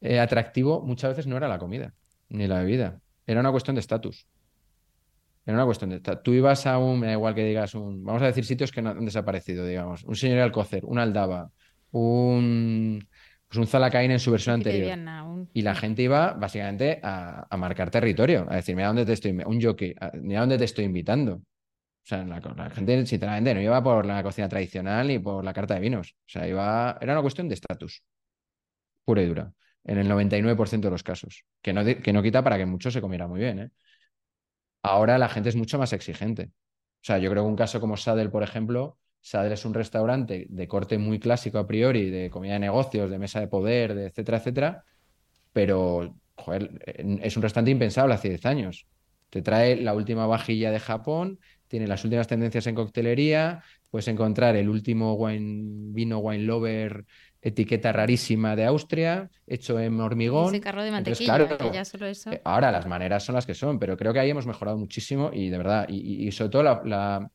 [0.00, 1.94] eh, atractivo muchas veces no era la comida
[2.28, 4.26] ni la bebida, era una cuestión de estatus.
[5.44, 8.20] Era una cuestión de Tú ibas a un, me da igual que digas un, vamos
[8.22, 11.52] a decir sitios que no han desaparecido, digamos, un señor Alcocer, un Aldaba,
[11.92, 13.08] un
[13.48, 14.98] pues un Zalacaín en su versión anterior.
[15.52, 19.60] Y la gente iba básicamente a, marcar territorio, a decir, mira dónde te estoy, un
[19.60, 21.34] jockey, mira dónde te estoy invitando.
[21.34, 25.74] O sea, la, gente, sinceramente, no iba por la cocina tradicional ni por la carta
[25.74, 26.14] de vinos.
[26.20, 28.02] O sea, iba, era una cuestión de estatus,
[29.04, 29.52] pura y dura,
[29.84, 31.44] en el 99% de los casos.
[31.62, 33.58] Que no, que no quita para que mucho se comiera muy bien.
[33.58, 33.70] ¿eh?
[34.82, 36.44] Ahora la gente es mucho más exigente.
[36.44, 40.46] O sea, yo creo que un caso como Sadel, por ejemplo, Sadler es un restaurante
[40.48, 44.06] de corte muy clásico a priori, de comida de negocios, de mesa de poder, de
[44.06, 44.84] etcétera, etcétera,
[45.52, 46.70] pero joder,
[47.22, 48.86] es un restaurante impensable hace 10 años.
[49.28, 54.54] Te trae la última vajilla de Japón, tiene las últimas tendencias en coctelería, puedes encontrar
[54.54, 57.04] el último wine, vino wine lover
[57.42, 60.54] etiqueta rarísima de Austria, hecho en hormigón.
[60.54, 62.30] Ese carro de mantequilla, ya solo eso.
[62.30, 65.30] Eh, ahora las maneras son las que son, pero creo que ahí hemos mejorado muchísimo
[65.32, 67.30] y de verdad, y, sobre todo la, la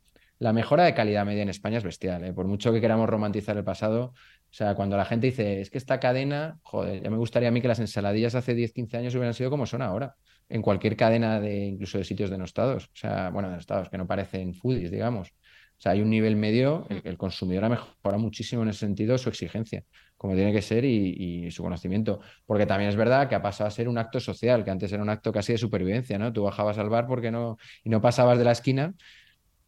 [0.53, 2.23] mejora de calidad media en España es bestial.
[2.23, 2.33] ¿eh?
[2.33, 5.77] Por mucho que queramos romantizar el pasado, o sea, cuando la gente dice, es que
[5.77, 9.15] esta cadena, joder, ya me gustaría a mí que las ensaladillas hace 10, 15 años
[9.15, 10.15] hubieran sido como son ahora,
[10.49, 14.53] en cualquier cadena de incluso de sitios denostados, o sea, bueno, denostados, que no parecen
[14.53, 15.29] foodies, digamos.
[15.29, 19.29] O sea, hay un nivel medio, el, consumidor ha mejorado muchísimo en ese sentido su
[19.29, 19.83] exigencia,
[20.15, 22.19] como tiene que ser, y, su conocimiento.
[22.45, 25.01] Porque también es verdad que ha pasado a ser un acto social, que antes era
[25.01, 26.31] un acto casi de supervivencia, ¿no?
[26.31, 28.93] Tú bajabas al bar porque no, y no pasabas de la esquina,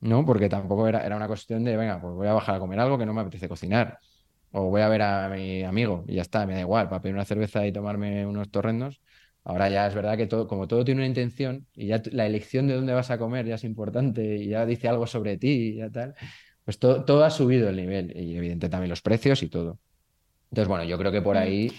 [0.04, 0.26] ¿no?
[0.26, 2.98] Porque tampoco era, era una cuestión de, venga, pues voy a bajar a comer algo
[2.98, 4.00] que no me apetece cocinar.
[4.52, 7.16] O voy a ver a mi amigo y ya está, me da igual, para pedir
[7.16, 9.02] una cerveza y tomarme unos torrendos.
[9.44, 12.68] Ahora ya es verdad que todo, como todo tiene una intención y ya la elección
[12.68, 15.76] de dónde vas a comer ya es importante y ya dice algo sobre ti y
[15.78, 16.16] ya tal,
[16.64, 19.80] pues todo, todo ha subido el nivel y evidentemente también los precios y todo.
[20.52, 21.40] Entonces, bueno, yo creo que por mm.
[21.40, 21.72] ahí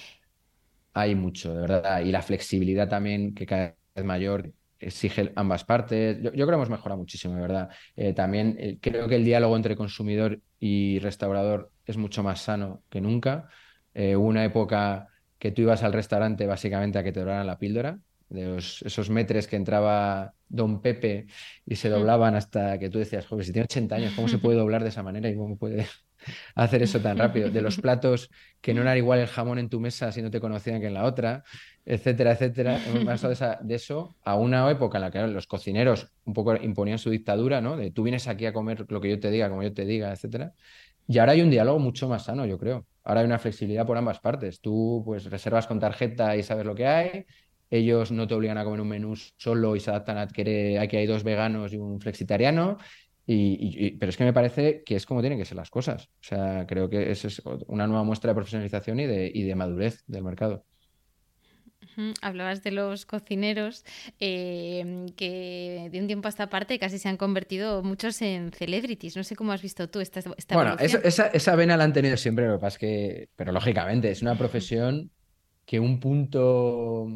[0.95, 2.01] hay mucho, de verdad.
[2.01, 6.21] Y la flexibilidad también que cada vez mayor exige ambas partes.
[6.23, 7.69] Yo, creo que hemos mejorado muchísimo, de verdad.
[7.97, 12.83] Eh, también eh, creo que el diálogo entre consumidor y restaurador es mucho más sano
[12.89, 13.49] que nunca.
[13.95, 15.09] Eh, una época
[15.39, 19.57] que tú ibas al restaurante básicamente a que te la píldora, de esos metres que
[19.57, 21.27] entraba Don Pepe
[21.67, 24.59] y se doblaban hasta que tú decías, joder, si tiene 80 años, ¿cómo se puede
[24.59, 25.87] doblar de esa manera y cómo puede
[26.55, 27.51] hacer eso tan rápido?
[27.51, 30.41] De los platos que no era igual el jamón en tu mesa si no te
[30.41, 31.45] conocían que en la otra,
[31.85, 32.81] etcétera, etcétera.
[32.87, 36.99] Hemos pasado de, eso a una época en la que los cocineros un poco imponían
[36.99, 37.77] su dictadura, ¿no?
[37.77, 40.13] De tú vienes aquí a comer lo que yo te diga, como yo te diga,
[40.13, 40.55] etcétera.
[41.07, 42.87] Y ahora hay un diálogo mucho más sano, yo creo.
[43.05, 44.61] Ahora hay una flexibilidad por ambas partes.
[44.61, 47.27] Tú pues reservas con tarjeta y sabes lo que hay.
[47.71, 50.97] Ellos no te obligan a comer un menú solo y se adaptan a que aquí
[50.97, 52.79] hay dos veganos y un flexitariano.
[53.27, 56.11] Y, pero es que me parece que es como tienen que ser las cosas.
[56.21, 59.55] O sea, creo que esa es una nueva muestra de profesionalización y de, y de
[59.55, 60.65] madurez del mercado.
[62.23, 63.85] Hablabas de los cocineros
[64.19, 69.17] em, que de un tiempo a esta parte casi se han convertido muchos en celebrities.
[69.17, 72.17] No sé cómo has visto tú esta, esta Bueno, esa, esa, vena la han tenido
[72.17, 75.11] siempre, lo que pasa es que, pero lógicamente, es una profesión
[75.65, 77.07] que un punto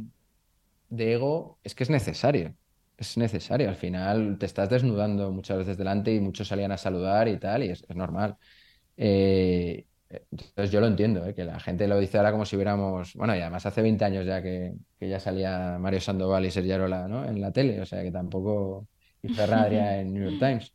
[0.88, 2.55] de ego es que es necesario.
[2.98, 3.68] Es necesario.
[3.68, 7.62] Al final te estás desnudando muchas veces delante y muchos salían a saludar y tal,
[7.64, 8.37] y es, es normal.
[8.96, 11.34] Eh, entonces yo lo entiendo, ¿eh?
[11.34, 14.26] que la gente lo dice ahora como si hubiéramos, bueno, y además hace 20 años
[14.26, 17.24] ya que, ya salía Mario Sandoval y Sergio Arola ¿no?
[17.26, 18.88] en la tele, o sea que tampoco,
[19.22, 20.72] y Ferraria en New York Times.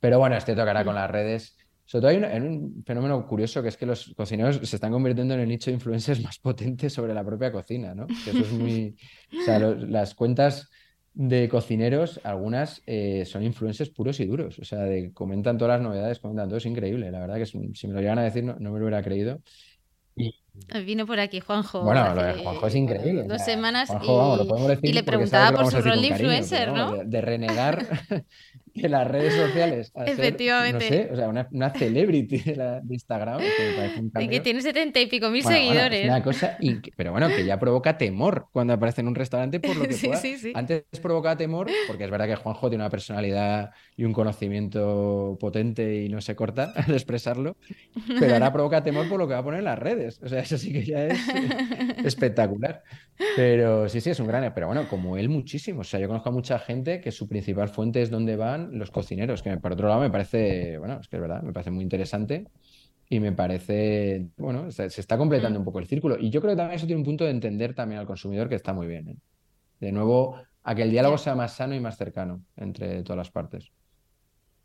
[0.00, 1.56] Pero bueno, este tocará con las redes.
[1.84, 5.40] Sobre todo hay un, fenómeno curioso que es que los cocineros se están convirtiendo en
[5.40, 8.06] el nicho de influencers más potente sobre la propia cocina, ¿no?
[8.06, 8.96] Que eso es muy...
[9.40, 10.70] O sea, las cuentas
[11.18, 14.60] de cocineros, algunas eh, son influencers puros y duros.
[14.60, 17.10] O sea, de, comentan todas las novedades, comentan todo, es increíble.
[17.10, 19.40] La verdad que si me lo llegan a decir no, no me lo hubiera creído.
[20.14, 20.32] Y,
[20.84, 21.82] Vino por aquí Juanjo.
[21.82, 23.24] Bueno, lo de Juanjo es increíble.
[23.24, 23.90] Dos semanas
[24.80, 27.04] y, le preguntaba por su rol de influencer, ¿no?
[27.04, 27.84] De, renegar
[28.80, 29.92] de las redes sociales.
[29.94, 31.08] Efectivamente.
[31.12, 33.40] o sea, una, celebrity de, Instagram.
[33.40, 36.04] Que y que tiene setenta y pico mil seguidores.
[36.04, 36.56] una cosa
[36.96, 40.20] pero bueno, que ya provoca temor cuando aparece en un restaurante por lo que pueda.
[40.54, 46.02] Antes provocaba temor, porque es verdad que Juanjo tiene una personalidad y un conocimiento potente
[46.02, 47.56] y no se corta al expresarlo,
[48.18, 50.20] pero ahora provoca temor por lo que va a poner en las redes.
[50.22, 51.18] O sea, eso sí que ya es
[52.04, 52.82] espectacular.
[53.36, 54.52] Pero sí, sí, es un gran.
[54.54, 55.80] Pero bueno, como él, muchísimo.
[55.80, 58.90] O sea, yo conozco a mucha gente que su principal fuente es donde van los
[58.90, 61.82] cocineros, que por otro lado me parece, bueno, es que es verdad, me parece muy
[61.82, 62.46] interesante
[63.08, 65.62] y me parece, bueno, se, está completando mm.
[65.62, 66.18] un poco el círculo.
[66.18, 68.54] Y yo creo que también eso tiene un punto de entender también al consumidor que
[68.54, 69.08] está muy bien.
[69.08, 69.16] ¿eh?
[69.80, 73.30] De nuevo, a que el diálogo sea más sano y más cercano entre todas las
[73.30, 73.72] partes.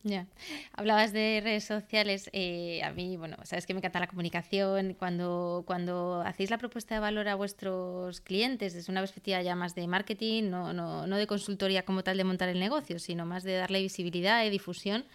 [0.06, 0.28] Ya.
[0.74, 2.30] Hablabas de redes sociales.
[2.34, 4.96] Eh, a mí, bueno, sabes que me encanta la comunicación.
[5.00, 9.76] Cuando, cuando hacéis la propuesta de valor a vuestros clientes desde una perspectiva ya más
[9.76, 13.44] de marketing, no, no, no de consultoría como tal de montar el negocio, sino más
[13.44, 15.06] de darle visibilidad y difusión,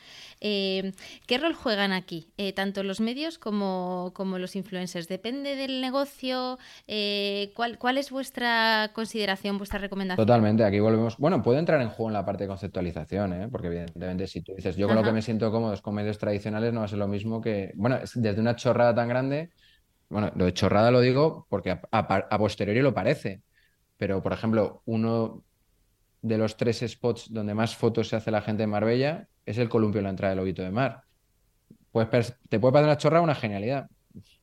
[0.41, 0.93] eh,
[1.27, 2.29] ¿qué rol juegan aquí?
[2.39, 5.07] Eh, tanto los medios como, como, los influencers.
[5.07, 6.59] ¿Depende del negocio?
[7.55, 10.27] ¿cuál, ¿Cuál es vuestra consideración, vuestra recomendación?
[10.27, 10.65] Totalmente.
[10.65, 11.19] Aquí volvemos.
[11.19, 14.78] Bueno, puede entrar en juego en la parte de conceptualización, porque evidentemente si tú dices
[14.79, 16.99] yo con lo que me siento cómodo es con medios tradicionales, no va a ser
[16.99, 19.51] lo mismo que, bueno, desde una chorrada tan grande,
[20.09, 23.43] bueno, lo de chorrada lo digo porque a, posteriori lo parece,
[23.97, 25.45] pero por ejemplo, uno
[26.23, 29.69] de los tres spots donde más fotos se hace la gente en Marbella es el
[29.69, 31.03] columpio en la entrada del Lobito de Mar.
[31.91, 33.89] Pues te puede parecer una chorrada una genialidad.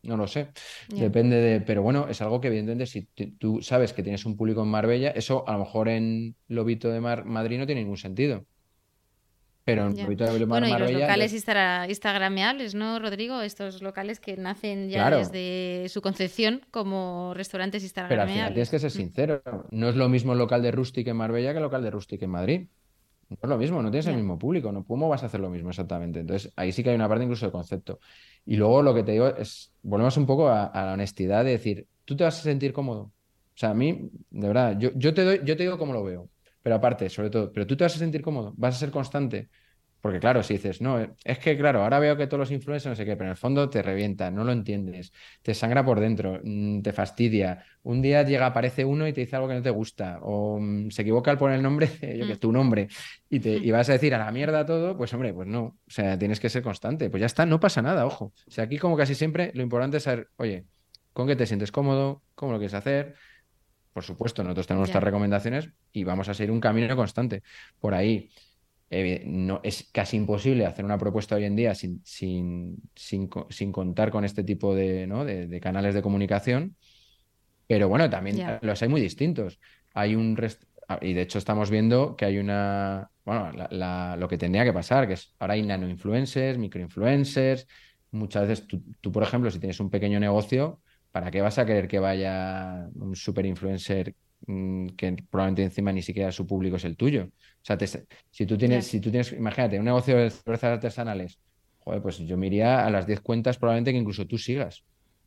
[0.04, 0.50] No lo sé.
[0.90, 1.62] Depende de.
[1.62, 3.04] Pero bueno, es algo que, evidentemente, si
[3.38, 7.02] tú sabes que tienes un público en Marbella, eso a lo mejor en Lobito de
[7.02, 8.46] Mar Madrid no tiene ningún sentido.
[9.66, 13.42] Pero en Bueno, y los locales instagrameables, ¿no, Rodrigo?
[13.42, 18.28] Estos locales que nacen ya desde su concepción como restaurantes instagrameables.
[18.28, 19.42] Pero al final tienes que ser sincero.
[19.72, 22.22] No es lo mismo el local de Rustic en Marbella que el local de Rustic
[22.22, 22.68] en Madrid.
[23.28, 24.72] No es lo mismo, no tienes el mismo público.
[24.72, 24.86] ¿no?
[24.86, 26.20] ¿Cómo vas a hacer lo mismo exactamente?
[26.20, 28.00] Entonces, ahí sí que hay una parte incluso de concepto.
[28.46, 31.88] Y luego lo que te digo es, volvemos un poco a, la honestidad de decir,
[32.06, 33.02] tú te vas a sentir cómodo.
[33.02, 36.04] O sea, a mí, de verdad, yo, yo, te doy, yo te digo cómo lo
[36.04, 36.30] veo.
[36.66, 39.50] Pero aparte, sobre todo, pero tú te vas a sentir cómodo, vas a ser constante.
[40.02, 42.96] Porque claro, si dices, no, es que claro, ahora veo que todos los influencers no
[42.96, 46.40] sé qué, pero en el fondo te revienta, no lo entiendes, te sangra por dentro,
[46.44, 47.64] mm, te fastidia.
[47.84, 50.90] Un día llega, aparece uno y te dice algo que no te gusta, o mm,
[50.90, 52.42] se equivoca al poner el nombre, yo que es mm.
[52.42, 52.88] tu nombre,
[53.30, 55.78] y, te, y vas a decir a la mierda todo, pues hombre, pues no, o
[55.86, 57.12] sea, tienes que ser constante.
[57.12, 58.34] Pues ya está, no pasa nada, ojo.
[58.48, 60.66] O sea, aquí como casi siempre, lo importante es saber, oye,
[61.14, 62.24] ¿con qué te sientes cómodo?
[62.34, 63.14] ¿Cómo lo quieres hacer?
[63.96, 67.44] Por supuesto, nosotros tenemos nuestras recomendaciones y vamos a seguir un camino constante.
[67.80, 68.30] Por ahí
[69.24, 74.26] no, es casi imposible hacer una propuesta hoy en día sin, sin, sin, contar con
[74.26, 75.24] este tipo de, ¿no?
[75.24, 76.76] de, canales de comunicación.
[77.68, 79.62] Pero bueno, también los hay muy distintos.
[79.94, 80.38] Hay un
[81.00, 83.50] y de hecho estamos viendo que hay una, bueno,
[84.18, 87.66] lo que tendría que pasar, que es ahora hay nano influencers, microinfluencers.
[88.12, 90.82] Muchas veces tú, tú, por ejemplo, si tienes un pequeño negocio,
[91.16, 94.14] ¿para qué vas a querer que vaya un super influencer
[94.48, 97.26] Mm, que probablemente encima ni siquiera su público es el tuyo.
[97.26, 97.78] O sea,
[98.30, 101.40] si tú tienes, si tú tienes, imagínate, un negocio de cervezas artesanales,
[101.80, 104.84] joder, pues yo me iría a las 10 cuentas probablemente que incluso tú sigas.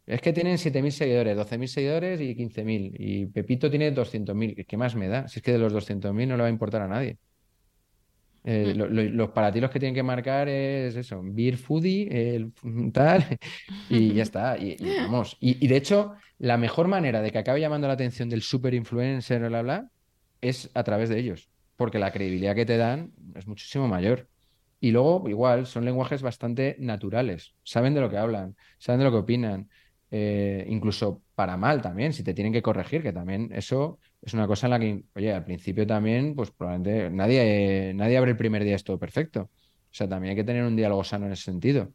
[0.07, 2.94] Es que tienen 7.000 seguidores, 12.000 seguidores y 15.000.
[2.98, 4.64] Y Pepito tiene 200.000.
[4.66, 5.29] ¿Qué más me da?
[5.29, 7.18] Si es que de los 200.000 no le va a importar a nadie.
[8.44, 9.16] Eh, mm.
[9.16, 12.53] los para ti los que tienen que marcar es eso, Beer Foodie, el,
[12.92, 13.24] tal,
[13.90, 14.57] y ya está.
[14.59, 15.37] Y, vamos.
[15.40, 19.46] Y, de hecho, la mejor manera de que acabe llamando la atención del super influencer,
[19.48, 19.90] bla, bla,
[20.40, 24.29] es a través de ellos, porque la credibilidad que te dan es muchísimo mayor.
[24.81, 29.11] Y luego, igual, son lenguajes bastante naturales, saben de lo que hablan, saben de lo
[29.11, 29.68] que opinan,
[30.11, 34.46] eh, incluso para mal también, si te tienen que corregir, que también eso es una
[34.46, 38.64] cosa en la que, oye, al principio también, pues probablemente nadie, nadie abre el primer
[38.64, 39.50] día esto perfecto.
[39.90, 41.92] O sea, también hay que tener un diálogo sano en ese sentido.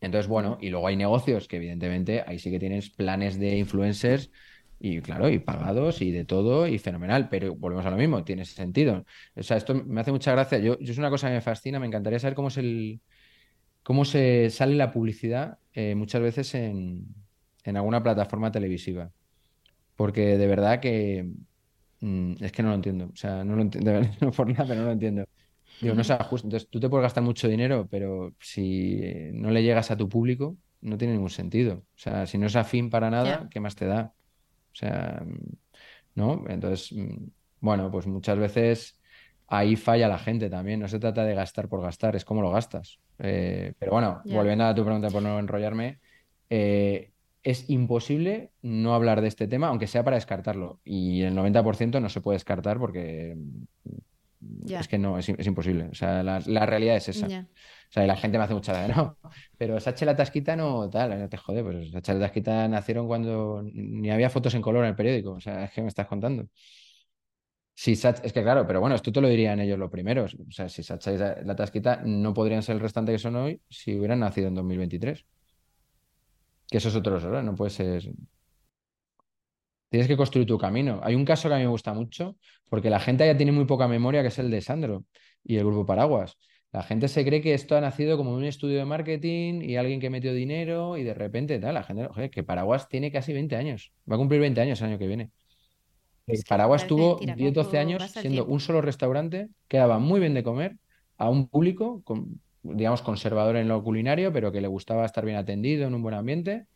[0.00, 4.30] Entonces, bueno, y luego hay negocios que evidentemente ahí sí que tienes planes de influencers
[4.78, 8.44] y claro, y pagados y de todo y fenomenal, pero volvemos a lo mismo, tiene
[8.44, 9.06] sentido.
[9.34, 10.58] O sea, esto me hace mucha gracia.
[10.58, 13.00] Yo, yo es una cosa que me fascina, me encantaría saber cómo es el
[13.82, 17.06] cómo se sale la publicidad eh, muchas veces en,
[17.64, 19.12] en alguna plataforma televisiva
[19.96, 21.30] porque de verdad que
[22.00, 23.10] mm, es que no lo entiendo.
[23.12, 25.24] O sea, no lo entiendo, no por nada, pero no lo entiendo.
[25.80, 26.46] Digo, no se ajusta.
[26.46, 30.56] Entonces, tú te puedes gastar mucho dinero, pero si no le llegas a tu público,
[30.80, 31.76] no tiene ningún sentido.
[31.76, 34.14] O sea, si no es afín para nada, ¿qué más te da?
[34.72, 35.22] O sea,
[36.14, 36.44] ¿no?
[36.48, 37.28] Entonces, mm,
[37.60, 38.98] bueno, pues muchas veces
[39.48, 40.80] ahí falla la gente también.
[40.80, 42.98] No se trata de gastar por gastar, es cómo lo gastas.
[43.18, 46.00] Eh, pero bueno, volviendo a tu pregunta por no enrollarme,
[46.50, 47.12] eh,
[47.46, 50.80] es imposible no hablar de este tema, aunque sea para descartarlo.
[50.84, 53.36] Y el 90% no se puede descartar porque
[54.68, 55.84] es que no, es, imposible.
[55.84, 57.26] O sea, la, realidad es esa.
[57.26, 59.16] O sea, y la gente me hace mucha gracia, no.
[59.56, 63.62] Pero Sacha la Tasquita no tal, no te jode, pues Sacha la Tasquita nacieron cuando
[63.62, 65.30] ni había fotos en color en el periódico.
[65.30, 66.48] O sea, es que me estás contando.
[67.76, 70.34] Si es que claro, pero bueno, esto te lo dirían ellos los primeros.
[70.34, 73.60] O sea, si Sacha y la Tasquita no podrían ser el restante que son hoy
[73.70, 75.24] si hubieran nacido en 2023.
[76.68, 78.10] Que eso es otro error, no puede ser.
[79.88, 81.00] Tienes que construir tu camino.
[81.02, 82.36] Hay un caso que a mí me gusta mucho,
[82.68, 85.04] porque la gente ya tiene muy poca memoria, que es el de Sandro
[85.44, 86.36] y el grupo Paraguas.
[86.72, 90.00] La gente se cree que esto ha nacido como un estudio de marketing y alguien
[90.00, 91.74] que metió dinero y de repente tal.
[91.74, 93.92] La gente, oye, que Paraguas tiene casi 20 años.
[94.10, 95.30] Va a cumplir 20 años el año que viene.
[96.48, 100.76] Paraguas tuvo 10, 12 años siendo un solo restaurante que daba muy bien de comer
[101.16, 102.40] a un público con,
[102.74, 106.14] digamos, conservador en lo culinario, pero que le gustaba estar bien atendido en un buen
[106.14, 106.66] ambiente,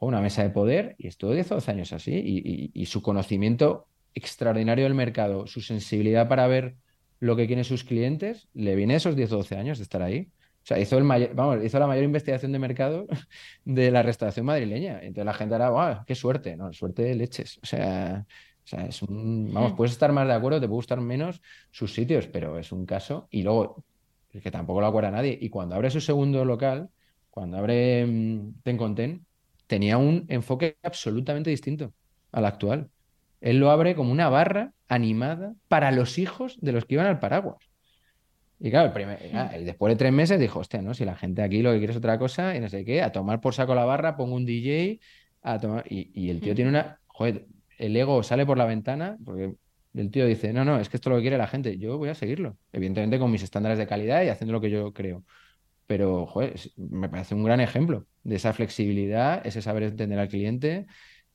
[0.00, 4.84] una mesa de poder, y estuvo 10 o 12 años así, y, su conocimiento extraordinario
[4.84, 6.76] del mercado, su sensibilidad para ver
[7.20, 10.28] lo que quieren sus clientes, le viene esos 10 o 12 años de estar ahí.
[10.62, 13.06] O sea, hizo, el mayor, vamos, hizo la mayor investigación de mercado
[13.64, 14.98] de la restauración madrileña.
[15.00, 16.04] Entonces la gente era, ¡guau!
[16.06, 16.56] ¡Qué suerte!
[16.56, 17.58] No, suerte de leches.
[17.62, 18.26] O sea,
[18.64, 19.52] o sea, es un.
[19.52, 22.86] Vamos, puedes estar más de acuerdo, te puede gustar menos sus sitios, pero es un
[22.86, 23.28] caso.
[23.30, 23.84] Y luego
[24.42, 25.38] que tampoco lo acuerda nadie.
[25.40, 26.90] Y cuando abre su segundo local,
[27.30, 29.26] cuando abre mm, Ten con Ten,
[29.66, 31.92] tenía un enfoque absolutamente distinto
[32.32, 32.90] al actual.
[33.40, 37.20] Él lo abre como una barra animada para los hijos de los que iban al
[37.20, 37.58] paraguas.
[38.58, 38.92] Y claro,
[39.60, 40.94] después de tres meses dijo, hostia, ¿no?
[40.94, 43.12] Si la gente aquí lo que quiere es otra cosa y no sé qué, a
[43.12, 45.00] tomar por saco la barra, pongo un DJ,
[45.42, 45.84] a tomar...
[45.90, 47.00] Y, el tío tiene una...
[47.06, 47.46] Joder,
[47.78, 49.54] el ego sale por la ventana, porque
[49.94, 51.98] el tío dice, no, no, es que esto es lo que quiere la gente, yo
[51.98, 55.24] voy a seguirlo, evidentemente con mis estándares de calidad y haciendo lo que yo creo.
[55.86, 60.86] Pero, joder, me parece un gran ejemplo de esa flexibilidad, ese saber entender al cliente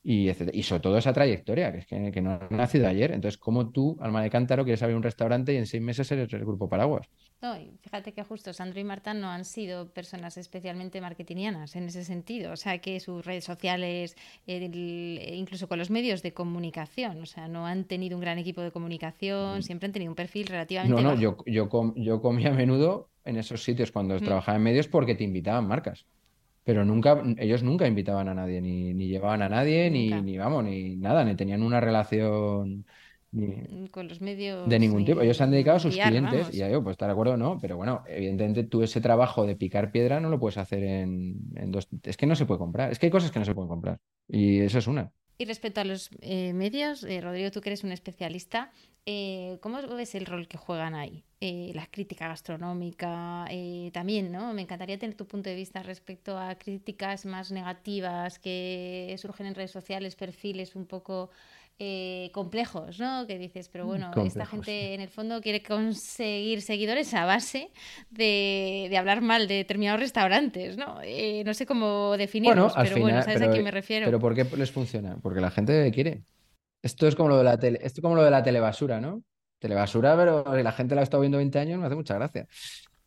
[0.02, 3.12] y, y sobre todo esa trayectoria, que es que, no ha nacido ayer.
[3.12, 6.32] Entonces, ¿cómo tú, Alma de Cántaro, quieres abrir un restaurante y en seis meses eres
[6.34, 7.10] el grupo Paraguas?
[7.42, 12.04] No, fíjate que justo Sandro y Marta no han sido personas especialmente marketingianas en ese
[12.04, 12.52] sentido.
[12.54, 17.66] O sea, que sus redes sociales, incluso con los medios de comunicación, o sea, no
[17.66, 19.62] han tenido un gran equipo de comunicación, mm.
[19.64, 21.02] siempre han tenido un perfil relativamente.
[21.02, 24.20] No, no, yo, yo, yo comí a menudo en esos sitios cuando mm.
[24.20, 26.06] trabajaba en medios porque te invitaban marcas
[26.70, 30.64] pero nunca, ellos nunca invitaban a nadie, ni, ni llevaban a nadie, ni, ni, vamos,
[30.64, 32.86] ni nada, ni tenían una relación
[33.90, 35.20] con los medios de ningún tipo.
[35.20, 37.58] Ellos se han dedicado a sus clientes, y ya yo, pues estar de acuerdo no,
[37.60, 41.72] pero bueno, evidentemente tú ese trabajo de picar piedra no lo puedes hacer en, en
[41.72, 41.88] dos.
[42.04, 43.98] Es que no se puede comprar, es que hay cosas que no se pueden comprar,
[44.28, 45.12] y eso es una.
[45.42, 48.74] Y respecto a los eh, medios, eh, Rodrigo, tú que eres un especialista,
[49.06, 51.24] eh, ¿cómo ves el rol que juegan ahí?
[51.42, 53.48] la crítica gastronómica,
[53.94, 54.54] también, ¿no?
[54.54, 59.56] Me encantaría tener tu punto de vista respecto a críticas más negativas que surgen en
[59.56, 61.30] redes sociales, perfiles un poco
[61.82, 63.26] eh, complejos, ¿no?
[63.26, 67.72] Que dices, pero bueno, esta gente en el fondo quiere conseguir seguidores a base
[68.10, 71.00] de, hablar mal de determinados restaurantes, ¿no?
[71.02, 74.08] Eh, no sé cómo definirlos, pero bueno, ¿sabes a quién me refiero?
[74.08, 75.18] Pero ¿por qué les funciona?
[75.22, 76.24] Porque la gente quiere.
[76.82, 79.24] Esto es como lo de la tele, esto es como lo de la telebasura, ¿no?
[79.60, 82.46] Telebasura, pero la gente la ha estado viendo 20 años, me hace mucha gracia.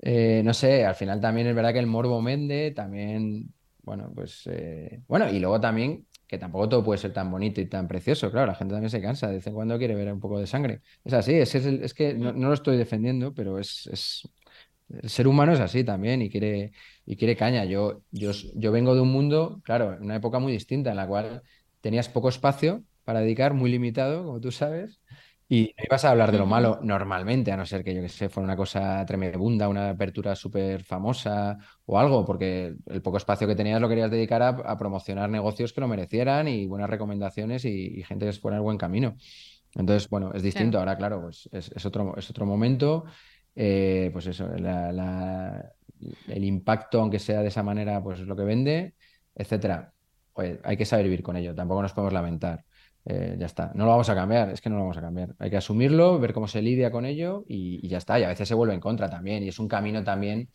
[0.01, 3.53] Eh, no sé, al final también es verdad que el morbo vende, también,
[3.83, 4.49] bueno, pues,
[5.07, 8.30] bueno, y luego también que tampoco todo puede ser tan bonito y tan precioso.
[8.30, 10.47] Claro, la gente también se cansa, de vez en cuando quiere ver un poco de
[10.47, 10.80] sangre.
[11.05, 14.26] Es así, es, es, que no, lo estoy defendiendo, pero es, es,
[14.89, 16.72] el ser humano es así también y quiere,
[17.05, 17.66] y quiere caña.
[17.66, 21.07] Yo, yo, yo vengo de un mundo, claro, en una época muy distinta en la
[21.07, 21.43] cual
[21.83, 25.01] tenías poco espacio para dedicar, muy limitado, como tú sabes,
[25.53, 28.09] y no ibas a hablar de lo malo normalmente, a no ser que yo que
[28.09, 33.46] sé, fuera una cosa tremenda, una apertura súper famosa o algo, porque el poco espacio
[33.46, 38.03] que tenías lo querías dedicar a, promocionar negocios que lo merecieran y buenas recomendaciones y,
[38.03, 39.14] gente que fuera el buen camino.
[39.74, 40.78] Entonces, bueno, es distinto.
[40.78, 43.05] Ahora, claro, pues es, otro, es otro momento.
[43.55, 48.94] Eh, pues eso, el impacto, aunque sea de esa manera, pues es lo que vende,
[49.34, 49.92] etcétera.
[50.64, 52.64] hay que saber vivir con ello, tampoco nos podemos lamentar.
[53.05, 53.72] Eh, ya está.
[53.74, 55.34] No lo vamos a cambiar, es que no lo vamos a cambiar.
[55.38, 58.18] Hay que asumirlo, ver cómo se lidia con ello y, ya está.
[58.20, 59.42] Y a veces se vuelve en contra también.
[59.42, 60.48] Y es un camino también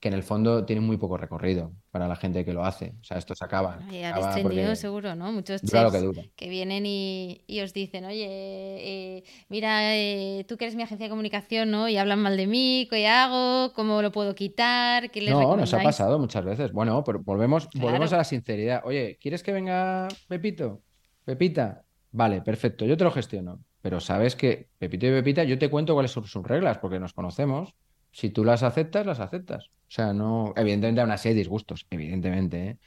[0.00, 2.96] que en el fondo tiene muy poco recorrido para la gente que lo hace.
[3.00, 3.78] O sea, esto se acaba.
[3.88, 5.30] Y habéis seguro, ¿no?
[5.30, 5.92] Muchos chefs
[6.34, 11.10] que, vienen y, os dicen, oye, eh, mira, eh, tú que eres mi agencia de
[11.10, 11.88] comunicación, ¿no?
[11.88, 13.72] Y hablan mal de mí, ¿qué hago?
[13.74, 15.12] ¿Cómo lo puedo quitar?
[15.12, 16.72] ¿Qué les no, nos ha pasado muchas veces.
[16.72, 18.82] Bueno, pero volvemos, volvemos a la sinceridad.
[18.84, 20.82] Oye, ¿quieres que venga Pepito?
[21.24, 23.60] Pepita, Vale, perfecto, yo te lo gestiono.
[23.80, 27.12] Pero sabes que Pepito y Pepita, yo te cuento cuáles son sus reglas, porque nos
[27.12, 27.74] conocemos.
[28.12, 29.66] Si tú las aceptas, las aceptas.
[29.66, 30.52] O sea, no.
[30.56, 32.78] Evidentemente hay una serie de disgustos, evidentemente, ¿eh?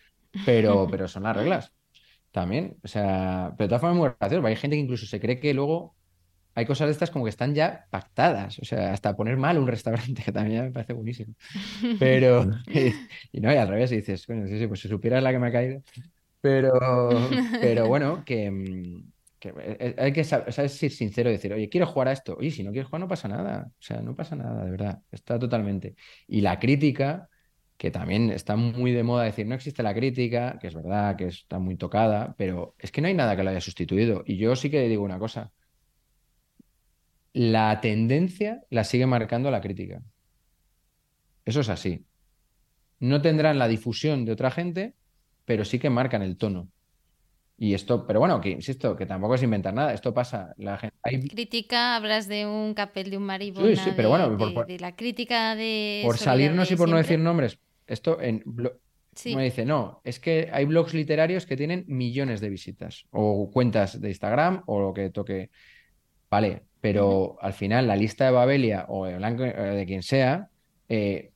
[0.46, 1.74] Pero, pero son las reglas.
[2.32, 2.78] También.
[2.84, 4.46] O sea, pero de todas formas muy gracioso.
[4.46, 5.96] Hay gente que incluso se cree que luego
[6.54, 8.60] hay cosas de estas como que están ya pactadas.
[8.60, 11.34] O sea, hasta poner mal un restaurante, que también me parece buenísimo.
[12.00, 12.46] Pero,
[13.32, 15.48] y, no, y al revés, dices, bueno, sí, sí, pues si supieras la que me
[15.48, 15.82] ha caído.
[16.40, 16.72] Pero,
[17.60, 19.04] pero bueno, que,
[19.46, 22.36] eh, eh, hay que saber, ser sincero y decir, oye, quiero jugar a esto.
[22.38, 23.68] Oye, si no quieres jugar, no pasa nada.
[23.70, 25.02] O sea, no pasa nada, de verdad.
[25.12, 25.96] Está totalmente.
[26.28, 27.30] Y la crítica,
[27.78, 31.28] que también está muy de moda decir, no existe la crítica, que es verdad, que
[31.28, 34.24] está muy tocada, pero es que no hay nada que lo haya sustituido.
[34.26, 35.52] Y yo sí que digo una cosa.
[37.34, 40.02] La tendencia la sigue marcando la crítica.
[41.46, 42.06] Eso es así.
[43.00, 44.96] No tendrán la difusión de otra gente,
[45.46, 46.70] pero sí que marcan el tono.
[47.58, 50.53] Y esto, pero bueno, que insisto, que tampoco es inventar nada, esto pasa.
[50.58, 50.97] La gente,
[51.30, 54.36] Crítica, hablas de un capel de un maribona, sí, sí, pero bueno,
[54.66, 56.01] de, la crítica de...
[56.03, 58.43] Por salirnos y por no decir nombres, esto en...
[59.34, 64.01] Me dice, no, es que hay blogs literarios que tienen millones de visitas, o cuentas
[64.01, 65.51] de Instagram, o lo que toque.
[66.30, 70.49] Vale, pero al final la lista de Babelia o de, Blanco, eh, de quien sea,
[70.89, 71.32] eh,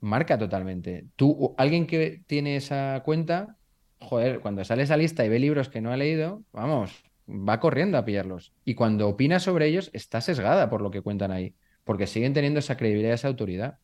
[0.00, 1.06] marca totalmente.
[1.16, 3.56] Tú, alguien que tiene esa cuenta,
[4.02, 7.98] joder, cuando sale esa lista y ve libros que no ha leído, vamos, va corriendo
[7.98, 8.52] a pillarlos.
[8.64, 12.58] Y cuando opina sobre ellos, está sesgada por lo que cuentan ahí, porque siguen teniendo
[12.58, 13.78] esa credibilidad, esa autoridad.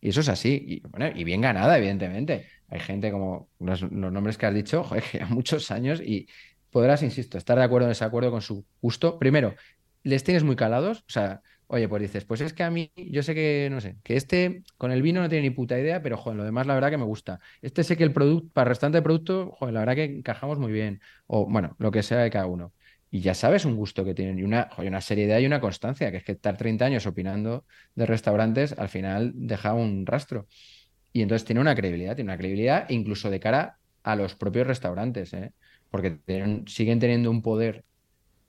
[0.00, 0.82] Y eso es así,
[1.14, 2.46] y, bien ganada, evidentemente.
[2.68, 6.28] Hay gente como los, nombres que has dicho, joder, que muchos años y
[6.70, 9.18] podrás, insisto, estar de acuerdo o desacuerdo con su gusto.
[9.18, 9.54] Primero,
[10.02, 13.22] les tienes muy calados, o sea, Oye, pues dices, pues es que a mí, yo
[13.22, 16.16] sé que, no sé, que este con el vino no tiene ni puta idea, pero
[16.16, 17.40] joder, lo demás la verdad que me gusta.
[17.62, 20.58] Este sé que el producto, para el restante de producto, joder, la verdad que encajamos
[20.58, 21.00] muy bien.
[21.26, 22.72] O bueno, lo que sea de cada uno.
[23.10, 26.10] Y ya sabes un gusto que tienen y una, joder, una seriedad y una constancia,
[26.10, 30.46] que es que estar 30 años opinando de restaurantes al final deja un rastro.
[31.12, 35.32] Y entonces tiene una credibilidad, tiene una credibilidad incluso de cara a los propios restaurantes,
[35.32, 35.52] ¿eh?
[35.90, 36.18] porque
[36.66, 37.84] siguen teniendo un poder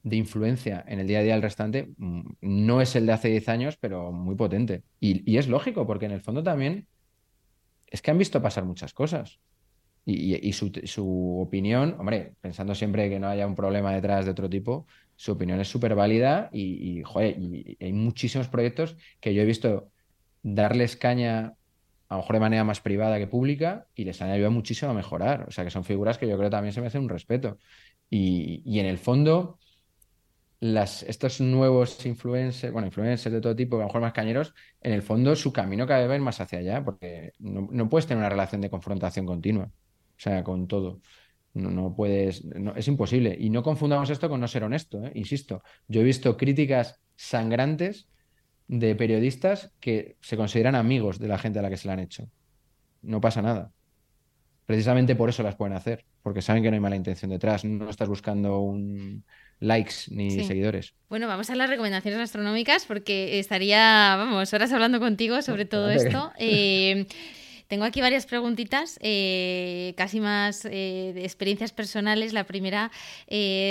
[0.06, 3.28] de influencia en el día a día del restaurante, mm, no es el de hace
[3.30, 4.84] 10 años, pero muy potente.
[5.00, 6.88] Y, es lógico, porque en el fondo también
[7.88, 9.40] es que han visto pasar muchas cosas.
[10.06, 14.86] Y, su, opinión, hombre, pensando siempre que no haya un problema detrás de otro tipo,
[15.16, 17.02] su opinión es súper válida y,
[17.80, 19.90] hay muchísimos proyectos que yo he visto
[20.44, 21.56] darles caña
[22.08, 24.94] a lo mejor de manera más privada que pública y les han ayudado muchísimo a
[24.94, 25.46] mejorar.
[25.48, 27.58] O sea, que son figuras que yo creo también se me hacen un respeto.
[28.10, 29.60] Y, en el fondo,
[30.60, 34.94] las, estos nuevos influencers, bueno, influencers de todo tipo, a lo mejor más cañeros, en
[34.94, 38.30] el fondo su camino cada vez va más hacia allá, porque no, puedes tener una
[38.30, 39.72] relación de confrontación continua, o
[40.18, 41.02] sea, con todo.
[41.54, 42.44] No, no puedes,
[42.76, 43.36] es imposible.
[43.40, 45.12] Y no confundamos esto con no ser honesto, ¿eh?
[45.16, 45.64] insisto.
[45.88, 48.10] Yo he visto críticas sangrantes
[48.68, 52.02] de periodistas que se consideran amigos de la gente a la que se la han
[52.02, 52.30] hecho.
[53.02, 53.72] No pasa nada.
[54.66, 57.64] Precisamente por eso las pueden hacer, porque saben que no hay mala intención detrás.
[57.64, 59.24] No estás buscando un
[59.60, 60.94] likes ni seguidores.
[61.08, 66.32] Bueno, vamos a las recomendaciones astronómicas porque estaría, vamos, horas hablando contigo sobre todo esto.
[66.40, 67.06] Eh,
[67.68, 72.34] tengo aquí varias preguntitas, eh, casi más eh, de experiencias personales.
[72.34, 72.92] La primera,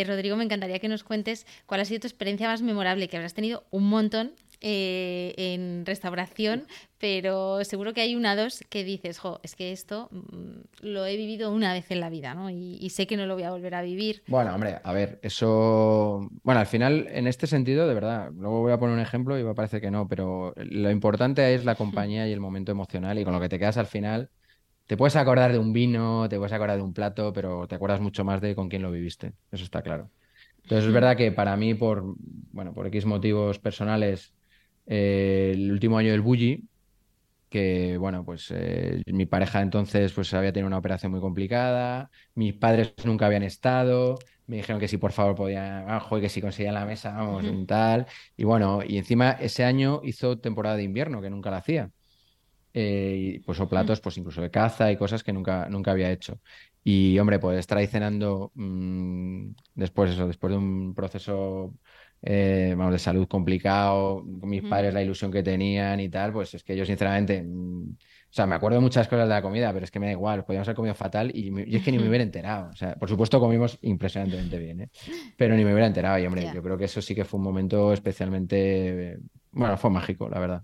[0.07, 3.35] Rodrigo, me encantaría que nos cuentes cuál ha sido tu experiencia más memorable, que habrás
[3.35, 4.33] tenido un montón
[4.67, 6.67] eh, en restauración,
[6.99, 11.19] pero seguro que hay una dos que dices, jo, es que esto mm, lo he
[11.19, 12.49] vivido una vez en la vida, ¿no?
[12.49, 14.23] Y, sé que no lo voy a volver a vivir.
[14.27, 16.31] Bueno, hombre, a ver, eso.
[16.43, 19.43] Bueno, al final, en este sentido, de verdad, luego voy a poner un ejemplo y
[19.43, 23.19] va a parecer que no, pero lo importante es la compañía y el momento emocional
[23.19, 24.31] y con lo que te quedas al final.
[24.87, 28.01] Te puedes acordar de un vino, te puedes acordar de un plato, pero te acuerdas
[28.01, 29.35] mucho más de con quién lo viviste.
[29.53, 30.11] Eso está claro.
[30.63, 34.33] Entonces es verdad que para mí, por, bueno, por X motivos personales,
[34.87, 36.69] eh, el último año del Bulli,
[37.49, 42.55] que bueno, pues eh, mi pareja entonces pues había tenido una operación muy complicada, mis
[42.55, 46.75] padres nunca habían estado, me dijeron que si por favor podían, ah, que si conseguían
[46.75, 48.07] la mesa, vamos, un tal,
[48.37, 51.91] y bueno, y encima ese año hizo temporada de invierno, que nunca la hacía.
[52.77, 56.11] Eh, y pues o platos, pues incluso de caza y cosas que nunca, nunca había
[56.11, 56.41] hecho.
[56.83, 61.75] Y hombre, pues estar ahí cenando mm, después eso, después de un proceso
[62.27, 66.55] eh, vamos, de salud complicado, con mis padres la ilusión que tenían y tal, pues
[66.55, 67.97] es que yo sinceramente, mm, o
[68.31, 70.43] sea, me acuerdo de muchas cosas de la comida, pero es que me da igual,
[70.43, 72.71] podíamos haber comido fatal y, es que ni me hubiera enterado.
[72.71, 74.91] O sea, por supuesto comimos impresionantemente bien, ¿eh?
[75.37, 76.19] pero ni me hubiera enterado.
[76.19, 79.19] Y hombre, yo creo que eso sí que fue un momento especialmente,
[79.53, 80.63] bueno, fue mágico, la verdad.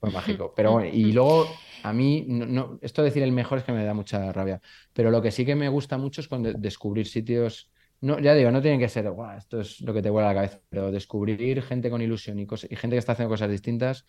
[0.00, 0.52] Fue mágico.
[0.56, 1.46] Pero bueno, y luego
[1.84, 4.60] a mí, no, esto de decir el mejor es que me da mucha rabia,
[4.92, 7.71] pero lo que sí que me gusta mucho es cuando descubrir sitios
[8.02, 10.34] no, ya digo, no tienen que ser, Guau, esto es lo que te vuela la
[10.34, 14.04] cabeza, pero descubrir gente con ilusión y, y gente que está haciendo cosas distintas,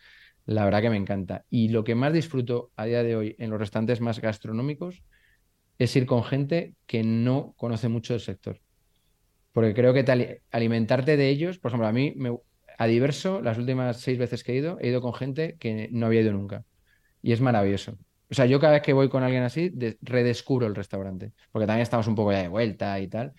[0.46, 1.46] la verdad que me encanta.
[1.50, 5.04] Y lo que más disfruto a día de hoy en los restaurantes más gastronómicos
[5.78, 8.60] es ir con gente que no conoce mucho del sector.
[9.52, 12.36] Porque creo que alimentarte de ellos, por ejemplo, a mí, me,
[12.78, 16.08] a diverso, las últimas seis veces que he ido, he ido con gente que no
[16.08, 16.66] había ido nunca.
[17.22, 17.98] Y es maravilloso.
[18.30, 19.72] O sea, yo cada vez que voy con alguien así,
[20.02, 21.34] redescubro el restaurante.
[21.52, 23.34] Porque también estamos un poco ya de vuelta y tal.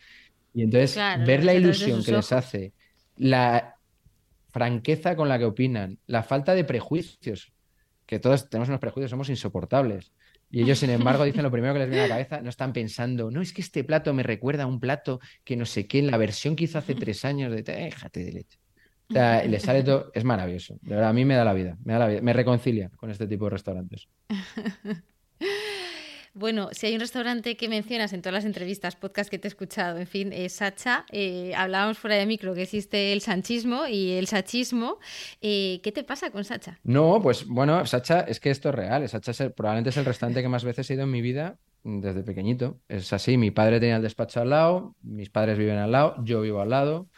[0.55, 0.97] Y entonces
[1.27, 2.73] ver la ilusión que les hace,
[3.17, 3.75] la
[4.51, 7.53] franqueza con la que opinan, la falta de prejuicios,
[8.07, 10.13] que todos tenemos unos prejuicios, somos insoportables.
[10.51, 12.73] Y ellos, sin embargo, dicen lo primero que les viene a la cabeza, no están
[12.73, 15.99] pensando, no, es que este plato me recuerda a un plato que no sé qué,
[15.99, 18.59] en la versión que hizo hace tres años, de déjate de leche.
[19.11, 20.79] O sea, les sale todo, es maravilloso.
[20.81, 23.11] De verdad, a mí me da la vida, me da la vida, me reconcilia con
[23.11, 24.09] este tipo de restaurantes.
[26.37, 29.51] Bueno, si hay un restaurante que mencionas en todas las entrevistas, podcast que te he
[29.51, 31.07] escuchado, en fin, es Sacha.
[31.13, 34.99] Eh, hablábamos fuera de micro que existe el sanchismo y el sachismo.
[35.41, 36.81] Eh, ¿Qué te pasa con Sacha?
[36.83, 39.09] No, pues bueno, Sacha, es que esto es real.
[39.09, 42.25] Sacha es probablemente es el restaurante que más veces he ido en mi vida desde
[42.25, 42.81] pequeñito.
[42.89, 46.41] Es así, mi padre tenía el despacho al lado, mis padres viven al lado, yo
[46.41, 47.09] vivo al lado.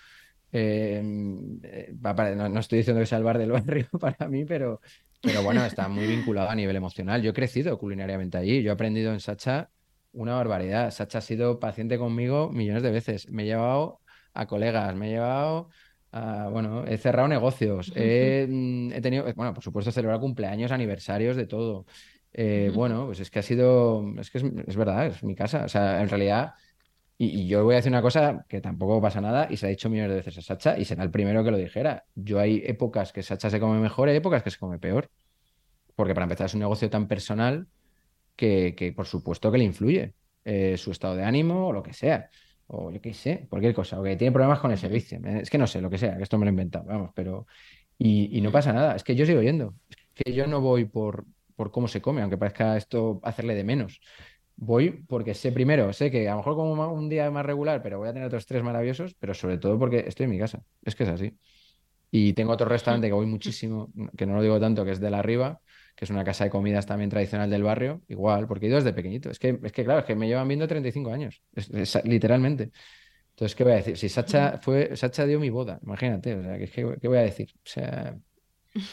[0.53, 4.83] Eh, no, no, estoy diciendo que sea el bar del barrio para mí, pero,
[5.27, 7.21] pero bueno, está muy vinculado a nivel emocional.
[7.21, 8.63] Yo he crecido culinariamente allí.
[8.63, 9.71] Yo he aprendido en Sacha
[10.13, 10.91] una barbaridad.
[10.91, 13.29] Sacha ha sido paciente conmigo millones de veces.
[13.29, 14.01] Me he llevado
[14.33, 15.69] a colegas, me he llevado
[16.13, 17.93] a, bueno, he cerrado negocios.
[17.95, 21.87] He, mm, he tenido, bueno, por supuesto, celebrar cumpleaños, aniversarios, de todo.
[22.33, 25.65] Eh, bueno, pues es que ha sido, es que es, verdad, es mi casa.
[25.65, 26.53] O sea, en realidad,
[27.19, 29.69] y, y, yo voy a decir una cosa que tampoco pasa nada y se ha
[29.71, 32.05] dicho millones de veces a Sacha y será el primero que lo dijera.
[32.15, 35.11] Yo hay épocas que Sacha se come mejor, hay épocas que se come peor.
[35.95, 37.69] Porque para empezar es un negocio tan personal
[38.37, 40.15] que, por supuesto que le influye
[40.45, 42.29] eh, su estado de ánimo o lo que sea,
[42.69, 45.59] o yo qué sé, cualquier cosa, o que tiene problemas con el servicio, es que
[45.59, 47.47] no sé, lo que sea, que esto me lo he inventado, vamos, pero...
[47.99, 51.25] Y, no pasa nada, es que yo sigo yendo, es que yo no voy por,
[51.55, 54.01] por cómo se come, aunque parezca esto hacerle de menos.
[54.57, 57.99] Voy porque sé primero, sé que a lo mejor como un día más regular, pero
[57.99, 60.63] voy a tener otros tres maravillosos, pero sobre todo porque estoy en mi casa.
[60.83, 61.39] Es que es así.
[62.11, 65.11] Y tengo otro restaurante que voy muchísimo, que no lo digo tanto, que es de
[65.11, 65.61] la Riva,
[65.95, 68.93] que es una casa de comidas también tradicional del barrio, igual, porque he ido desde
[68.93, 69.31] pequeñito.
[69.31, 71.43] Es que, es que claro, es que me llevan viendo 35 años,
[72.05, 72.71] literalmente.
[73.31, 73.99] Entonces, ¿qué voy a decir?
[73.99, 77.51] Si Sacha fue, Sacha dio mi boda, imagínate, o sea, ¿qué, qué voy a decir?
[77.57, 78.19] O sea,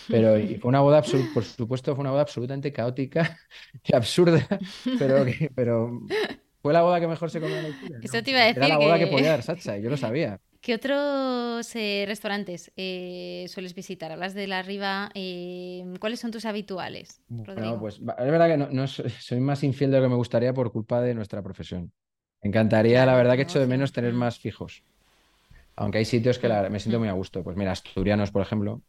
[0.08, 1.02] pero fue una boda,
[1.34, 3.38] por supuesto, fue una boda absolutamente caótica
[3.84, 4.48] y absurda,
[4.98, 5.26] pero,
[5.56, 6.02] pero
[6.62, 8.00] fue la boda que mejor se comió en la historia.
[8.02, 8.64] Eso te iba a decir.
[8.64, 10.40] Era la boda que, podía dar Sacha, yo lo sabía.
[10.62, 14.14] ¿Qué otros eh, restaurantes eh, sueles visitar?
[14.14, 15.10] Hablas de la Riva.
[15.14, 17.22] Eh, ¿Cuáles son tus habituales?
[17.28, 20.72] Bueno, pues es verdad que no, soy, más infiel de lo que me gustaría por
[20.72, 21.92] culpa de nuestra profesión.
[22.42, 24.86] Me encantaría, la verdad, que echo de menos tener más fijos.
[25.76, 27.44] Aunque hay sitios que me siento muy a gusto.
[27.44, 28.82] Pues mira, Asturianos, por ejemplo.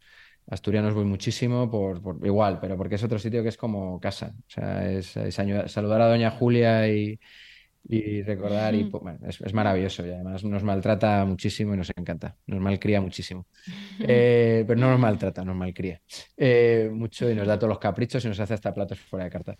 [0.47, 4.35] Asturianos voy muchísimo, por, igual, pero porque es otro sitio que es como casa.
[4.47, 5.17] O sea, es,
[5.69, 7.19] saludar a Doña Julia y,
[8.23, 13.01] recordar, y bueno, es, maravilloso y además nos maltrata muchísimo y nos encanta, nos malcría
[13.01, 13.47] muchísimo.
[14.07, 16.01] Eh, pero no nos maltrata, nos malcría
[16.37, 19.31] eh, mucho y nos da todos los caprichos y nos hace hasta platos fuera de
[19.31, 19.57] carta.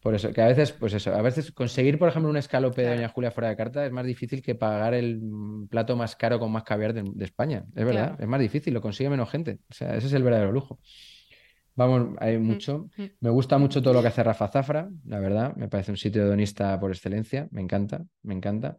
[0.00, 2.96] Por eso, que a veces, pues eso, a veces conseguir, por ejemplo, un escalope de
[2.96, 5.20] Doña Julia fuera de carta es más difícil que pagar el
[5.68, 7.64] plato más caro con más caviar de, España.
[7.74, 9.58] Es verdad, es más difícil, lo consigue menos gente.
[9.68, 10.78] O sea, ese es el verdadero lujo.
[11.78, 12.90] Vamos, hay mm, mucho.
[12.96, 13.04] Mm.
[13.20, 15.54] Me gusta mucho todo lo que hace Rafa Zafra, la verdad.
[15.54, 17.46] Me parece un sitio hedonista por excelencia.
[17.52, 18.78] Me encanta, me encanta.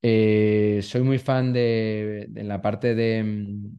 [0.00, 3.78] Eh, soy muy fan de, en la parte de, mm,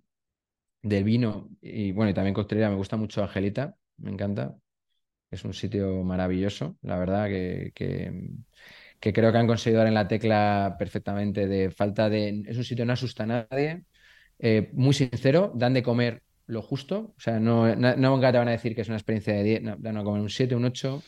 [0.81, 2.69] del vino y bueno, y también coctelería.
[2.69, 4.53] Me gusta mucho Angelita, me encanta.
[5.31, 7.71] Es un sitio maravilloso, la verdad, que,
[8.99, 12.43] creo que han conseguido dar en la tecla perfectamente de falta de...
[12.45, 13.85] Es un sitio que no asusta a nadie,
[14.37, 18.47] eh, muy sincero, dan de comer lo justo, o sea, no, no, nunca te van
[18.47, 21.01] a decir que es una experiencia de 10, no, a comer un 7, un 8,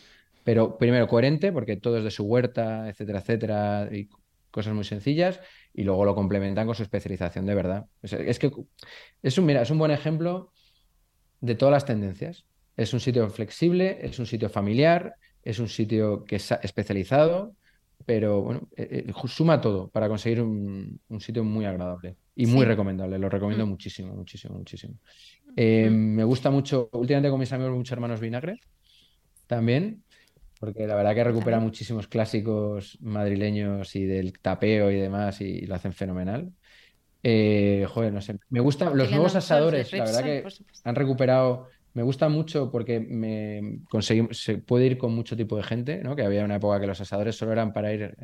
[0.43, 4.07] pero primero coherente, porque todo es de su huerta, etcétera, etcétera, y
[4.51, 5.41] cosas muy sencillas,
[5.73, 7.85] y luego lo complementan con su especialización de verdad.
[8.01, 8.51] Es, que
[9.21, 10.53] es un, mira, es un buen ejemplo
[11.41, 12.45] de todas las tendencias.
[12.77, 17.55] Es un sitio flexible, es un sitio familiar, es un sitio que es especializado,
[18.05, 23.17] pero bueno, eh, eh, suma todo para conseguir un, sitio muy agradable y muy recomendable.
[23.17, 23.69] Lo recomiendo mm.
[23.69, 24.95] muchísimo, muchísimo, muchísimo.
[25.55, 28.59] Eh, me gusta mucho, últimamente con mis amigos, muchos hermanos vinagre
[29.47, 30.03] también,
[30.59, 35.75] porque la verdad que recupera muchísimos clásicos madrileños y del tapeo y demás y, lo
[35.75, 36.51] hacen fenomenal.
[37.23, 38.37] joder, no sé.
[38.49, 40.45] Me gustan los nuevos asadores, la verdad que
[40.83, 46.03] han recuperado me gusta mucho porque me se puede ir con mucho tipo de gente,
[46.03, 46.13] ¿no?
[46.15, 48.15] Que había una época que los asadores solo eran para ir,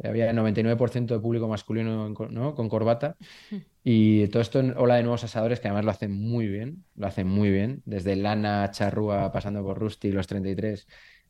[0.00, 2.54] eh, había 99% de público masculino ¿no?
[2.54, 3.16] con corbata.
[3.84, 7.08] Y todo esto en ola de nuevos asadores que además lo hacen muy bien, lo
[7.08, 10.86] hacen muy bien, desde Lana, Charrúa, pasando por Rusty, los 33,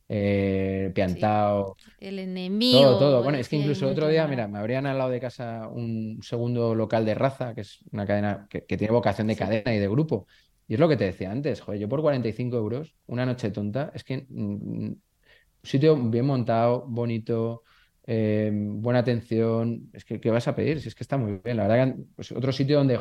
[0.09, 1.75] eh, Piantao.
[1.99, 2.79] El enemigo.
[2.79, 3.23] Todo, todo.
[3.23, 6.75] Bueno, es que incluso otro día, mira, me habrían al lado de casa un segundo
[6.75, 10.27] local de raza, que es una cadena que, tiene vocación de cadena y de grupo.
[10.67, 13.91] Y es lo que te decía antes, joder, yo por 45 euros, una noche tonta,
[13.93, 17.63] es que un mm, sitio bien montado, bonito,
[18.05, 20.81] eh, buena atención, es que ¿qué vas a pedir?
[20.81, 22.99] Si es que está muy bien, la verdad que pues, otro sitio donde,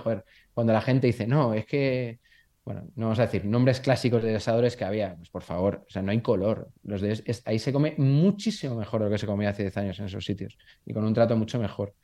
[0.54, 2.20] cuando la gente dice, no, es que,
[2.64, 5.90] bueno, no vamos a decir nombres clásicos de asadores que había, pues por favor, o
[5.90, 9.26] sea, no hay color, los de, ahí se come muchísimo mejor de lo que se
[9.26, 10.56] comía hace 10 años en esos sitios
[10.86, 11.94] y con un trato mucho mejor.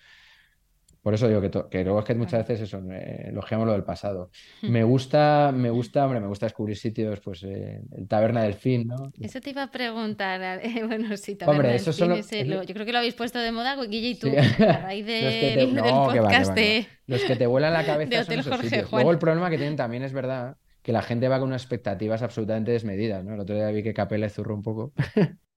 [1.03, 4.30] Por eso digo que, que luego es que muchas veces eso, elogiamos lo del pasado.
[4.62, 4.70] Hmm.
[4.70, 8.88] Me gusta, me gusta, hombre, me gusta descubrir sitios, pues eh, el Taberna del Fin,
[8.88, 9.12] ¿no?
[9.20, 12.92] Eso te iba a preguntar, bueno, sí, Taberna hombre, eso del Fin, yo creo que
[12.92, 16.59] lo habéis puesto de moda, Guille y tú, a raíz de, del podcast.
[17.07, 18.92] Los que te vuelan la cabeza son esos sitios.
[18.92, 22.22] Luego el problema que tienen también es verdad que la gente va con unas expectativas
[22.22, 23.34] absolutamente desmedidas, ¿no?
[23.34, 24.92] El otro día vi que Capella zurró un poco.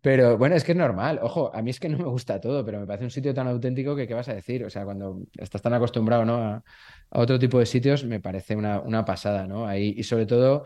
[0.00, 1.20] Pero bueno, es que es normal.
[1.22, 3.46] Ojo, a mí es que no me gusta todo, pero me parece un sitio tan
[3.48, 4.64] auténtico que qué vas a decir.
[4.64, 6.36] O sea, cuando estás tan acostumbrado ¿no?
[6.36, 6.62] a,
[7.10, 9.66] otro tipo de sitios, me parece una, una pasada, ¿no?
[9.66, 10.64] Ahí, y sobre todo,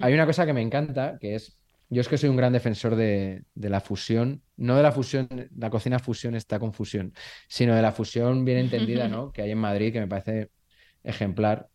[0.00, 1.58] hay una cosa que me encanta, que es,
[1.90, 5.28] yo es que soy un gran defensor de, de la fusión, no de la fusión,
[5.56, 7.12] la cocina fusión está con fusión,
[7.48, 9.32] sino de la fusión bien entendida, ¿no?
[9.32, 10.50] Que hay en Madrid, que me parece
[11.02, 11.68] ejemplar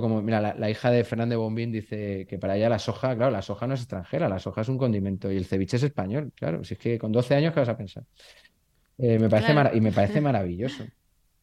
[0.00, 3.42] como, mira, la, hija de Fernández Bombín dice que para ella la soja, claro, la
[3.42, 6.64] soja no es extranjera, la soja es un condimento y el ceviche es español, claro.
[6.64, 8.04] Si es que con 12 años, ¿qué vas a pensar?
[8.98, 10.84] Eh, me parece y me parece maravilloso.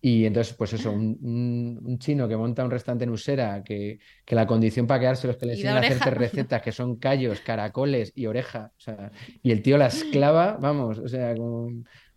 [0.01, 4.47] Y entonces, pues eso, un, chino que monta un restaurante en Usera, que, que la
[4.47, 8.25] condición para quedarse los que le enseñan a hacer recetas, que son callos, caracoles y
[8.27, 9.11] oreja, o sea,
[9.43, 11.35] y el tío la esclava, vamos, o sea,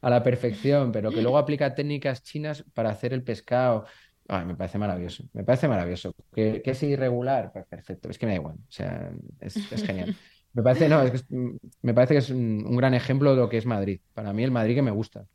[0.01, 3.87] a la perfección, pero que luego aplica técnicas chinas para hacer el pescado,
[4.29, 6.15] me parece maravilloso, me parece maravilloso.
[6.35, 7.53] ¿Que, es irregular?
[7.53, 9.11] Pues perfecto, es que me da igual, o sea,
[9.41, 9.55] es,
[9.85, 10.17] genial.
[10.55, 11.35] Me parece, no, es que
[11.83, 14.01] me parece que es un, gran ejemplo de lo que es Madrid.
[14.13, 15.27] Para mí el Madrid que me gusta.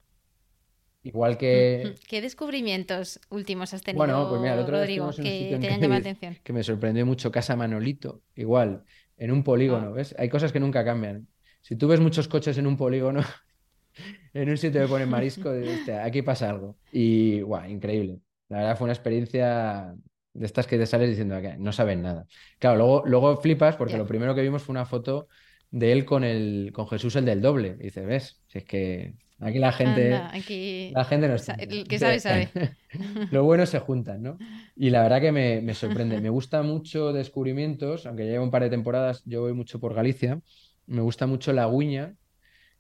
[1.04, 1.96] Igual que...
[2.08, 5.96] ¿Qué descubrimientos últimos has tenido, bueno, pues mira, el otro Rodrigo, que te hayan la
[5.96, 6.38] atención?
[6.44, 8.84] Que me sorprendió mucho Casa Manolito, igual,
[9.18, 9.92] en un polígono, ah.
[9.92, 10.16] ¿ves?
[10.20, 11.28] Hay cosas que nunca cambian.
[11.62, 13.22] Si tú ves muchos coches en un polígono,
[14.34, 15.52] en un sitio que ponen marisco,
[16.02, 16.78] aquí pasa algo.
[16.92, 18.20] Y, guau, increíble.
[18.50, 19.94] La verdad fue una experiencia
[20.34, 22.26] de estas que te sales diciendo que no saben nada.
[22.60, 25.28] Claro, luego, luego flipas porque lo primero que vimos fue una foto
[25.72, 27.76] de él con el con Jesús el del doble.
[27.80, 28.42] Y dices, ¿ves?
[28.48, 30.92] Si es que aquí la gente aquí...
[30.94, 31.54] la gente no está.
[31.56, 32.50] El que sabe sabe.
[33.32, 34.38] lo bueno se juntan, ¿no?
[34.76, 36.22] Y la verdad que me, me sorprende.
[36.22, 40.40] Me gusta mucho descubrimientos, aunque llevo un par de temporadas, yo voy mucho por Galicia.
[40.86, 42.16] Me gusta mucho la guiña,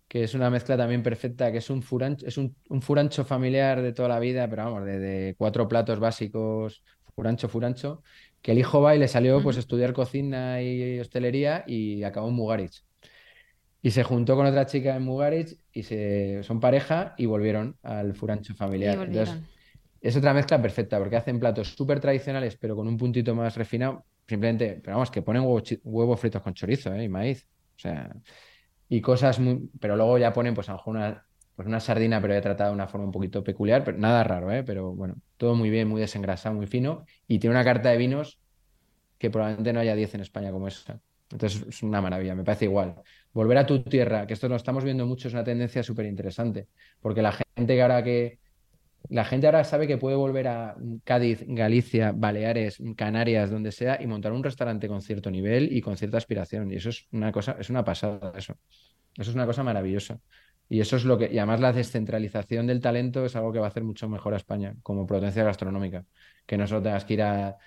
[0.08, 3.82] que es una mezcla también perfecta, que es un furancho, es un, un furancho familiar
[3.82, 6.84] de toda la vida, pero vamos, de, cuatro platos básicos,
[7.14, 8.03] furancho, furancho,
[8.41, 12.36] que el hijo va y le salió pues estudiar cocina y hostelería y acabó en
[12.36, 12.84] Mugarich.
[13.82, 18.14] Y se juntó con otra chica en Mugarich y se, son pareja y volvieron al
[18.14, 18.99] furancho familiar.
[19.03, 19.36] Entonces,
[19.99, 24.05] es otra mezcla perfecta porque hacen platos súper tradicionales pero con un puntito más refinado.
[24.28, 25.43] Simplemente, pero vamos, que ponen
[25.84, 27.03] huevos fritos con chorizo ¿eh?
[27.03, 27.47] y maíz.
[27.78, 28.14] O sea,
[28.90, 29.70] y cosas muy.
[29.80, 31.26] Pero luego ya ponen, pues a lo mejor una,
[31.56, 34.52] pues una sardina, pero ya tratada de una forma un poquito peculiar, pero nada raro,
[34.52, 34.64] ¿eh?
[34.64, 37.06] Pero bueno, todo muy bien, muy desengrasado, muy fino.
[37.28, 38.40] Y tiene una carta de vinos
[39.18, 41.00] que probablemente no haya 10 en España como esa.
[41.32, 42.96] Entonces es una maravilla, me parece igual.
[43.34, 46.68] Volver a tu tierra, que esto lo estamos viendo mucho, es una tendencia súper interesante,
[47.02, 48.40] porque la gente que ahora que
[49.10, 54.08] la gente ahora sabe que puede volver a Cádiz, Galicia, Baleares, Canarias, donde sea, y
[54.08, 56.72] montar un restaurante con cierto nivel y con cierta aspiración.
[56.72, 58.58] Y eso es una cosa, es una pasada, eso.
[59.18, 60.20] Eso es una cosa maravillosa.
[60.70, 63.68] Y eso es lo que, y además la descentralización del talento es algo que va
[63.68, 66.06] a hacer mucho mejor a España como potencia gastronómica.
[66.45, 67.58] Que no solo tengas que ir a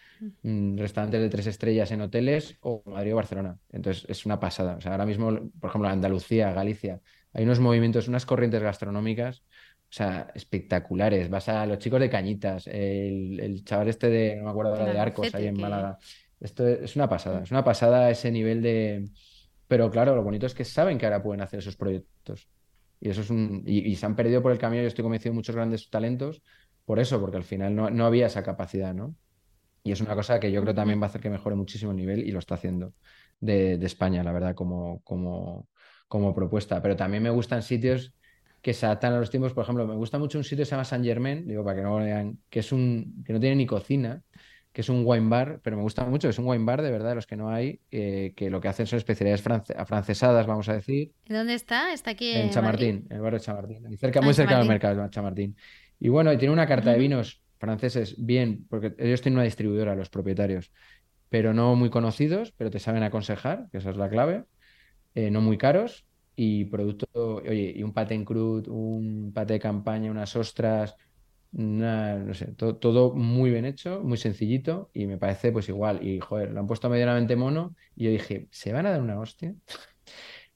[0.43, 3.59] mm, restaurantes de tres estrellas en hoteles o Madrid o Barcelona.
[3.71, 4.77] Entonces es una pasada.
[4.77, 7.01] O sea, ahora mismo, por ejemplo, Andalucía, Galicia,
[7.33, 9.45] hay unos movimientos, unas corrientes gastronómicas
[9.91, 11.29] o sea, espectaculares.
[11.29, 14.99] Vas a los chicos de Cañitas, el, chaval este de, no me acuerdo ahora, de
[14.99, 15.99] Arcos, ahí en Málaga.
[16.39, 19.09] Esto es una pasada, es una pasada ese nivel de...
[19.67, 22.49] Pero claro, lo bonito es que saben que ahora pueden hacer esos proyectos.
[23.01, 23.65] Y eso es un...
[23.67, 26.41] Y, se han perdido por el camino, yo estoy convencido de muchos grandes talentos
[26.85, 29.17] por eso, porque al final no, no había esa capacidad, ¿no?
[29.83, 31.97] Y es una cosa que yo creo también va a hacer que mejore muchísimo el
[31.97, 32.95] nivel y lo está haciendo
[33.41, 35.69] de, de España, la verdad, como, como,
[36.07, 36.81] como propuesta.
[36.81, 38.15] Pero también me gustan sitios
[38.63, 39.53] que se adaptan a los tiempos.
[39.53, 41.83] Por ejemplo, me gusta mucho un sitio que se llama Saint Germain, digo para que
[41.83, 44.23] no vean, que es un que no tiene ni cocina,
[44.73, 47.15] que es un wine bar, pero me gusta mucho, es un wine bar de verdad,
[47.15, 49.45] los que no hay, eh, que lo que hacen son especialidades
[49.77, 51.13] afrancesadas, vamos a decir.
[51.29, 51.93] ¿Dónde está?
[51.93, 55.11] Está aquí en, Chamartín, en el barrio de Chamartín, cerca, muy cerca del mercado de
[55.11, 55.57] Chamartín.
[55.99, 59.95] Y bueno, y tiene una carta de vinos franceses bien, porque ellos tienen una distribuidora,
[59.95, 60.71] los propietarios,
[61.29, 64.45] pero no muy conocidos, pero te saben aconsejar, que esa es la clave,
[65.15, 66.07] eh, no muy caros
[66.37, 70.97] y producto, oye, y un pate en crud, un pate de campaña, unas ostras,
[71.53, 76.07] no sé, todo, muy bien hecho, muy sencillito y me parece pues igual.
[76.07, 79.19] Y joder, lo han puesto medianamente mono y yo dije, ¿se van a dar una
[79.19, 79.55] hostia?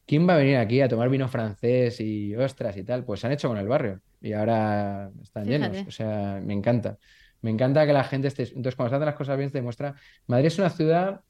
[0.06, 3.04] ¿Quién va a venir aquí a tomar vino francés y ostras y tal?
[3.04, 5.76] Pues se han hecho con el barrio y ahora están llenos.
[5.86, 6.98] O sea, me encanta.
[7.40, 8.42] Me encanta que la gente esté.
[8.44, 9.94] Entonces, cuando se hacen las cosas bien, se demuestra.
[10.26, 11.22] Madrid es una ciudad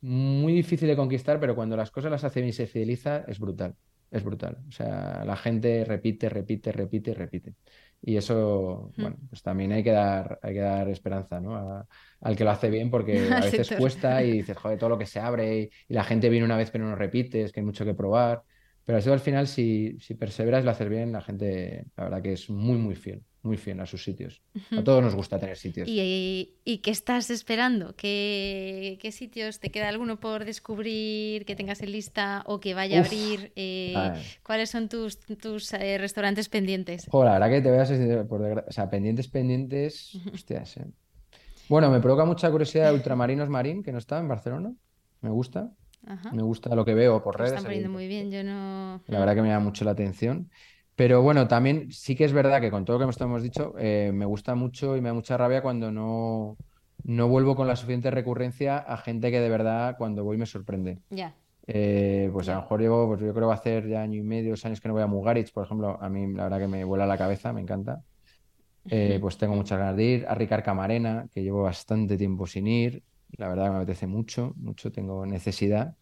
[0.00, 3.38] muy difícil de conquistar, pero cuando las cosas las hace bien y se fideliza, es
[3.38, 3.74] brutal
[4.12, 4.58] es brutal.
[4.68, 7.54] O sea, la gente repite, repite, repite, repite.
[8.00, 11.86] Y eso, bueno, pues también hay que dar, hay que dar esperanza, ¿no?
[12.20, 15.06] al que lo hace bien, porque a veces cuesta y dices, joder, todo lo que
[15.06, 17.84] se abre y, la gente viene una vez pero no repite, es que hay mucho
[17.84, 18.42] que probar.
[18.84, 22.22] Pero eso al final, si, si perseveras y lo haces bien, la gente, la verdad
[22.22, 24.40] que es muy, muy fiel muy fiel a sus sitios.
[24.70, 25.88] A todos nos gusta tener sitios.
[25.88, 27.94] ¿Y, y, qué estás esperando?
[27.96, 29.58] ¿Qué, ¿Qué, sitios?
[29.58, 33.52] ¿Te queda alguno por descubrir que tengas en lista o que vaya a abrir?
[33.56, 33.94] Eh,
[34.44, 37.06] ¿Cuáles son tus, tus eh, restaurantes pendientes?
[37.10, 40.86] Joder, la verdad que te voy a por o sea, pendientes, pendientes, hostias, eh.
[41.68, 44.72] Bueno, me provoca mucha curiosidad Ultramarinos Marín, que no está en Barcelona.
[45.20, 45.70] Me gusta.
[46.32, 47.52] Me gusta lo que veo por redes.
[47.52, 49.00] Están poniendo muy bien, yo no...
[49.06, 50.50] La verdad que me llama mucho la atención.
[50.96, 54.10] Pero bueno, también sí que es verdad que con todo lo que hemos dicho, eh,
[54.12, 56.56] me gusta mucho y me da mucha rabia cuando no,
[57.04, 60.98] no vuelvo con la suficiente recurrencia a gente que de verdad cuando voy me sorprende.
[61.10, 61.34] Ya.
[61.66, 64.18] Eh, pues a lo mejor llevo, pues yo creo que va a hacer ya año
[64.18, 66.58] y medio, dos años que no voy a Mugaritz, por ejemplo, a mí la verdad
[66.58, 68.02] que me vuela la cabeza, me encanta.
[68.90, 70.26] Eh, pues tengo muchas ganas de ir.
[70.28, 73.02] A Ricard Camarena, que llevo bastante tiempo sin ir,
[73.36, 75.94] la verdad que me apetece mucho, mucho, tengo necesidad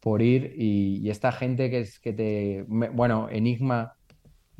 [0.00, 0.54] por ir.
[0.56, 2.64] Y, esta gente que es que te.
[2.68, 3.97] bueno, Enigma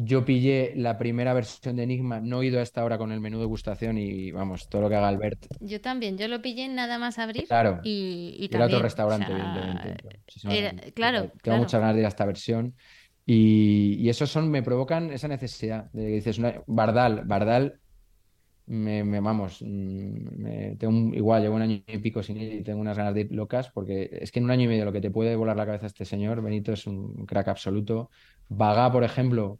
[0.00, 3.40] Yo pillé la primera versión de Enigma, no he ido hasta ahora con el menú
[3.40, 5.46] de gustación y vamos, todo lo que haga Albert.
[5.58, 7.48] Yo también, yo lo pillé nada más abrir.
[7.48, 7.80] Claro.
[7.82, 10.92] Y, y Era otro también, o restaurante, sea, evidentemente.
[10.92, 11.58] Claro, Tengo claro.
[11.58, 12.74] muchas ganas de ir a esta versión.
[13.26, 15.90] Y, y esos son, me provocan esa necesidad.
[15.92, 17.80] De que dices, una- Bardal, Bardal,
[18.66, 22.52] me, me- vamos, mm, me- tengo un- igual, llevo un año y pico sin ir
[22.54, 24.84] y tengo unas ganas de ir locas, porque es que en un año y medio
[24.84, 28.10] lo que te puede volar la cabeza este señor, Benito, es un crack absoluto.
[28.48, 29.58] Bagá, por ejemplo,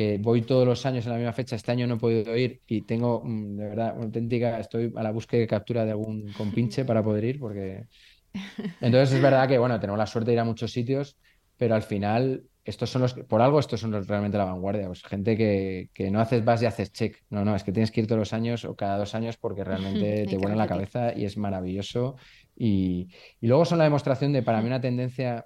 [0.00, 2.62] que voy todos los años en la misma fecha, este año no he podido ir
[2.66, 6.32] y tengo, mm, de verdad, una auténtica, estoy a la búsqueda de captura de algún
[6.32, 7.84] compinche para poder ir, porque
[8.80, 11.18] entonces es verdad que, bueno, tenemos la suerte de ir a muchos sitios,
[11.58, 14.86] pero al final, estos son los, por algo estos son los realmente la vanguardia.
[14.86, 17.18] Pues gente que, que no haces vas y haces check.
[17.28, 19.64] No, no, es que tienes que ir todos los años o cada dos años porque
[19.64, 22.16] realmente te vuelan la cabeza y es maravilloso.
[22.56, 25.44] Y, y luego son la demostración de, para mí, una tendencia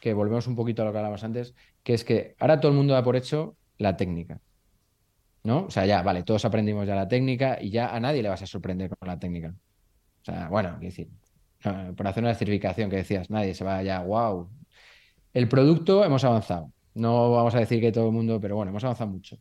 [0.00, 2.76] que volvemos un poquito a lo que hablábamos antes, que es que ahora todo el
[2.78, 4.40] mundo da por hecho la técnica.
[5.42, 5.64] ¿No?
[5.66, 8.42] O sea, ya, vale, todos aprendimos ya la técnica y ya a nadie le vas
[8.42, 9.48] a sorprender con la técnica.
[9.48, 11.10] O sea, bueno, decir,
[11.96, 14.50] por hacer una certificación que decías, nadie se va ya, wow.
[15.32, 16.72] El producto hemos avanzado.
[16.94, 19.38] No vamos a decir que todo el mundo, pero bueno, hemos avanzado mucho.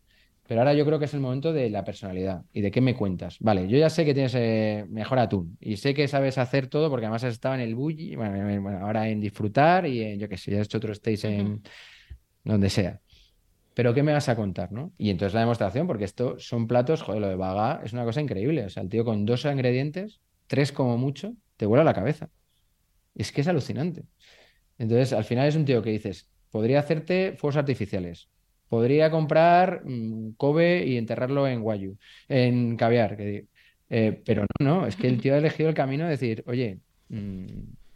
[0.48, 2.96] Pero ahora yo creo que es el momento de la personalidad y de qué me
[2.96, 3.38] cuentas.
[3.40, 6.90] Vale, yo ya sé que tienes eh, mejor atún y sé que sabes hacer todo
[6.90, 10.30] porque además estado en el bully, bueno, en- bueno, ahora en disfrutar y en, yo
[10.30, 11.62] qué sé, ya has hecho otro stage en
[12.52, 13.02] donde sea.
[13.74, 14.94] Pero ¿qué me vas a contar, no?
[14.98, 18.22] Y entonces la demostración, porque esto son platos, joder, lo de Bagá es una cosa
[18.22, 18.66] increíble.
[18.66, 22.30] O sea, el tío con dos ingredientes, tres como mucho, te vuela la cabeza.
[23.16, 24.06] Es que es alucinante.
[24.78, 28.30] Entonces, al final es un tío que dices, podría hacerte fuegos artificiales,
[28.70, 31.98] podría comprar mm, Kobe y enterrarlo en Wagyu,
[32.28, 33.18] en caviar.
[33.20, 36.80] Eh, pero no, no, es que el tío ha elegido el camino de decir, oye,
[37.10, 37.46] mm,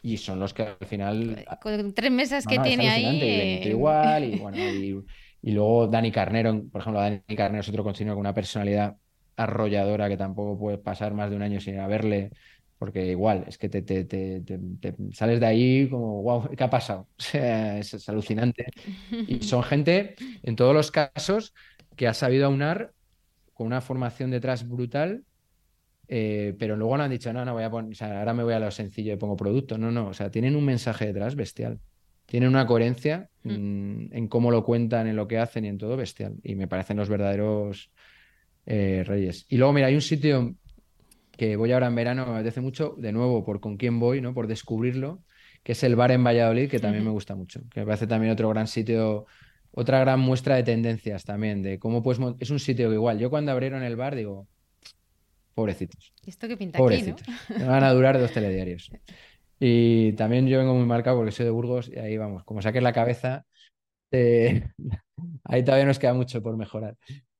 [0.04, 3.40] y son los que al final Con tres mesas no, que no, tiene ahí.
[3.62, 4.96] y eh, igual, y bueno, y,
[5.42, 8.98] y luego Dani Carnero, por ejemplo, Dani Carnero es otro continuo con una personalidad
[9.36, 12.32] arrolladora que tampoco puedes pasar más de un año sin ir a verle,
[12.78, 16.64] porque igual, es que te, te- te- te- te sales de ahí como, wow, ¿qué
[16.64, 17.10] ha pasado?
[17.20, 18.68] O sea, es, es alucinante.
[19.26, 21.54] Y son gente, en todos los casos,
[21.96, 22.94] que ha sabido aunar
[23.54, 25.26] con una formación detrás brutal.
[26.08, 28.44] Eh, pero luego no han dicho, no, no, voy a poner, o sea, ahora me
[28.44, 29.78] voy a lo sencillo y pongo producto.
[29.78, 31.80] No, no, o sea, tienen un mensaje detrás bestial.
[32.26, 35.98] Tienen una coherencia mm, en cómo lo cuentan, en lo que hacen y en todo
[35.98, 36.36] bestial.
[36.44, 37.92] Y me parecen los verdaderos
[38.66, 39.46] eh, reyes.
[39.50, 40.56] Y luego, mira, hay un sitio
[41.32, 44.34] que voy ahora en verano, me apetece mucho, de nuevo, por con quién voy, ¿no?
[44.34, 45.24] Por descubrirlo,
[45.64, 47.62] que es el bar en Valladolid, que también me gusta mucho.
[47.72, 49.26] Que me parece también otro gran sitio,
[49.72, 52.20] otra gran muestra de tendencias también, de cómo puedes...
[52.20, 54.48] mon- Es un sitio que igual, yo cuando abrieron el bar digo,
[55.54, 56.14] pobrecitos.
[56.26, 56.86] Esto que pinta aquí, ¿no?
[57.16, 57.28] Pobrecitos.
[57.50, 58.92] Van a durar dos telediarios.
[59.60, 62.84] Y también yo vengo muy marcado porque soy de Burgos y ahí vamos, como saques
[62.84, 63.46] la cabeza,
[64.12, 64.68] eh,
[65.46, 66.98] ahí todavía nos queda mucho por mejorar.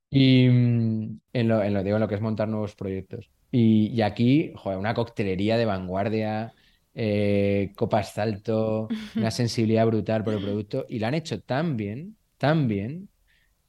[0.10, 3.30] Y mm, en lo, en lo, digo, en lo que es montar nuevos proyectos.
[3.52, 6.54] Y, y aquí, joder, una coctelería de vanguardia,
[6.94, 10.86] eh, copas salto, una sensibilidad brutal por el producto.
[10.88, 13.10] Y lo han hecho tan bien, tan bien,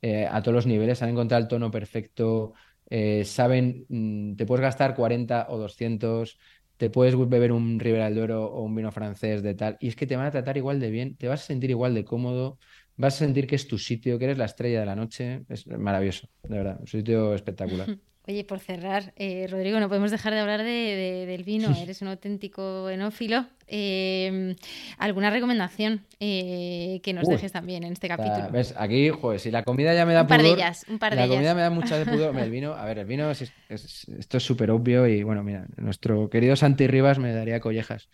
[0.03, 2.53] eh, a todos los niveles, han encontrado el tono perfecto,
[2.97, 6.39] eh, saben, mm, te puedes gastar 40 o 200,
[6.77, 9.97] te puedes beber un Ribera del Duero o un vino francés de tal, y es
[9.97, 12.59] que te van a tratar igual de bien, te vas a sentir igual de cómodo,
[12.97, 15.67] vas a sentir que es tu sitio, que eres la estrella de la noche, es
[15.67, 17.99] maravilloso, de verdad, un sitio espectacular.
[18.27, 21.69] Oye, por cerrar, eh, Rodrigo, no podemos dejar de hablar de- de- del vino.
[21.77, 23.45] Eres un auténtico enófilo.
[23.67, 24.57] Eh,
[24.99, 28.51] ¿alguna recomendación eh, que nos Uy, dejes también en este O sea, capítulo?
[28.51, 28.75] ¿ves?
[28.79, 31.21] Aquí, joder, si la comida ya me da Un par de ellas, un par de
[31.21, 32.39] la comida me da mucha de pudor.
[32.39, 35.67] El vino, a ver, el vino, es- es- esto es súper obvio y bueno, mira,
[35.77, 38.09] nuestro querido Santi Rivas me daría collejas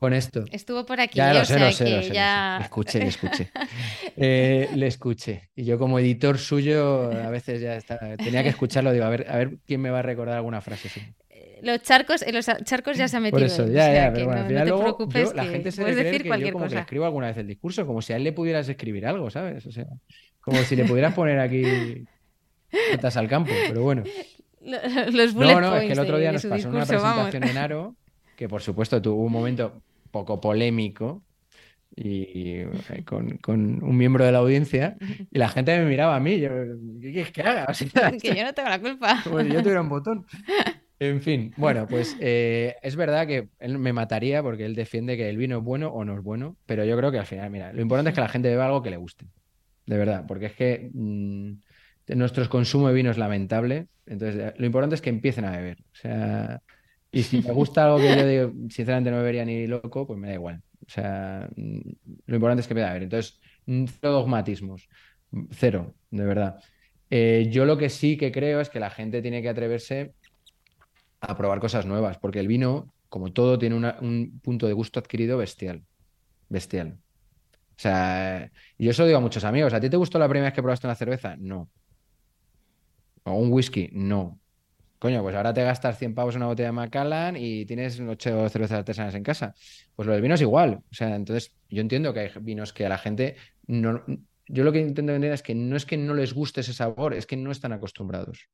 [0.00, 0.44] con esto.
[0.50, 1.34] Estuvo por aquí, Ya ¿eh?
[1.38, 2.58] lo sé, lo sé, que lo ya...
[2.62, 3.50] Escuché, le escuché.
[4.16, 5.50] Eh, le escuché.
[5.54, 9.26] Y yo como editor suyo, a veces ya está- tenía que escucharlo, digo, a ver,
[9.30, 10.88] a ver quién me va a recordar alguna frase.
[10.88, 11.14] suya.
[11.62, 14.08] Los charcos, en los charcos ya se ha Por metido eso, él, o ya, ya,
[14.08, 15.84] que pero bueno, no, al no final te luego preocupes yo, la que gente se
[15.84, 16.80] debe decir que yo como que le cosa.
[16.80, 19.64] escribo alguna vez el discurso, como si a él le pudieras escribir algo, ¿sabes?
[19.66, 19.86] O sea,
[20.40, 21.62] como si le pudieras poner aquí
[22.90, 24.02] cartas al campo, pero bueno.
[24.62, 24.78] Lo-
[25.10, 27.24] Los bullet No, no, es que el otro día nos pasó una discurso, vamos.
[27.28, 27.96] presentación en Aro,
[28.36, 31.22] que por supuesto tuvo un momento poco polémico
[31.96, 32.68] y, eh,
[33.04, 34.96] con, con un miembro de la audiencia
[35.30, 36.48] y la gente me miraba a mí, yo,
[37.00, 37.66] ¿qué quieres que haga?
[37.70, 39.20] O sea, Que yo no tengo la culpa.
[39.24, 40.26] como si yo tuviera un botón.
[40.98, 45.30] En fin, bueno, pues eh, es verdad que él me mataría porque él defiende que
[45.30, 47.72] el vino es bueno o no es bueno, pero yo creo que al final, mira,
[47.72, 49.26] lo importante es que la gente beba algo que le guste,
[49.86, 51.52] de verdad, porque es que mm,
[52.16, 55.94] nuestro consumo de vino es lamentable, entonces lo importante es que empiecen a beber, o
[55.94, 56.60] sea,
[57.12, 60.28] y si me gusta algo que yo digo, sinceramente no bebería ni loco, pues me
[60.28, 61.80] da igual, o sea, mm,
[62.26, 64.88] lo importante es que me da beber, entonces, mm, cero dogmatismos.
[65.52, 66.60] Cero, de verdad.
[67.10, 70.14] Eh, yo lo que sí que creo es que la gente tiene que atreverse
[71.20, 75.38] a probar cosas nuevas, porque el vino, como todo, tiene un punto de gusto adquirido
[75.38, 75.82] bestial.
[76.48, 76.98] Bestial.
[77.80, 79.72] O sea, yo eso digo a muchos amigos.
[79.72, 81.36] ¿A ti te gustó la primera vez que probaste una cerveza?
[81.38, 81.70] No.
[83.24, 83.90] ¿O un whisky?
[83.92, 84.39] No.
[85.00, 88.50] Coño, pues ahora te gastas 100 pavos en una botella de Macallan y tienes 8
[88.50, 89.54] cervezas artesanas en casa.
[89.96, 90.82] Pues lo del vino es igual.
[90.90, 93.36] O sea, entonces yo entiendo que hay vinos que a la gente
[93.66, 94.04] no.
[94.46, 97.14] Yo lo que intento entender es que no es que no les guste ese sabor,
[97.14, 98.50] es que no están acostumbrados.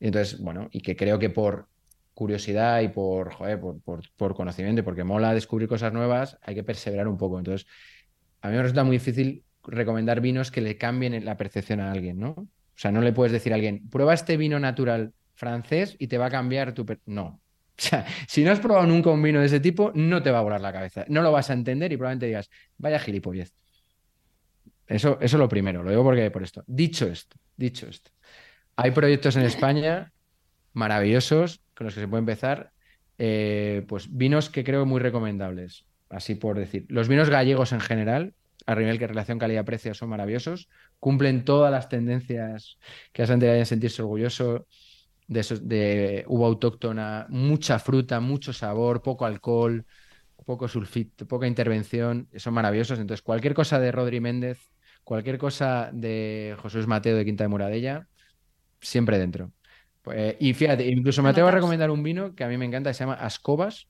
[0.00, 1.68] Y entonces, bueno, y que creo que por
[2.14, 7.08] curiosidad y por, joder, por, conocimiento y porque mola descubrir cosas nuevas, hay que perseverar
[7.08, 7.38] un poco.
[7.38, 7.66] Entonces,
[8.40, 12.18] a mí me resulta muy difícil recomendar vinos que le cambien la percepción a alguien,
[12.18, 12.48] ¿no?
[12.76, 16.18] O sea, no le puedes decir a alguien, prueba este vino natural francés y te
[16.18, 16.84] va a cambiar tu...
[17.06, 17.24] No.
[17.26, 17.40] O
[17.76, 20.42] sea, si no has probado nunca un vino de ese tipo, no te va a
[20.42, 21.04] volar la cabeza.
[21.08, 23.52] No lo vas a entender y probablemente digas, vaya gilipollez.
[24.86, 26.62] Eso, eso es lo primero, lo digo porque por esto.
[26.66, 28.10] Dicho esto, dicho esto.
[28.76, 30.12] Hay proyectos en España
[30.72, 32.72] maravillosos con los que se puede empezar.
[33.16, 36.84] Eh, pues vinos que creo muy recomendables, así por decir.
[36.88, 38.34] Los vinos gallegos en general,
[38.66, 40.68] a nivel que relación calidad-precio, son maravillosos.
[40.98, 42.78] Cumplen todas las tendencias
[43.12, 44.66] que hacen de sentirse orgulloso
[45.26, 49.84] de, de uva autóctona, mucha fruta, mucho sabor, poco alcohol,
[50.44, 52.28] poco sulfito, poca intervención.
[52.36, 52.98] Son maravillosos.
[52.98, 54.70] Entonces, cualquier cosa de Rodri Méndez,
[55.02, 58.08] cualquier cosa de José Mateo de Quinta de Muradella,
[58.80, 59.52] siempre dentro.
[60.02, 62.90] Pues, y fíjate, incluso me atrevo a recomendar un vino que a mí me encanta,
[62.90, 63.88] que se llama Ascobas,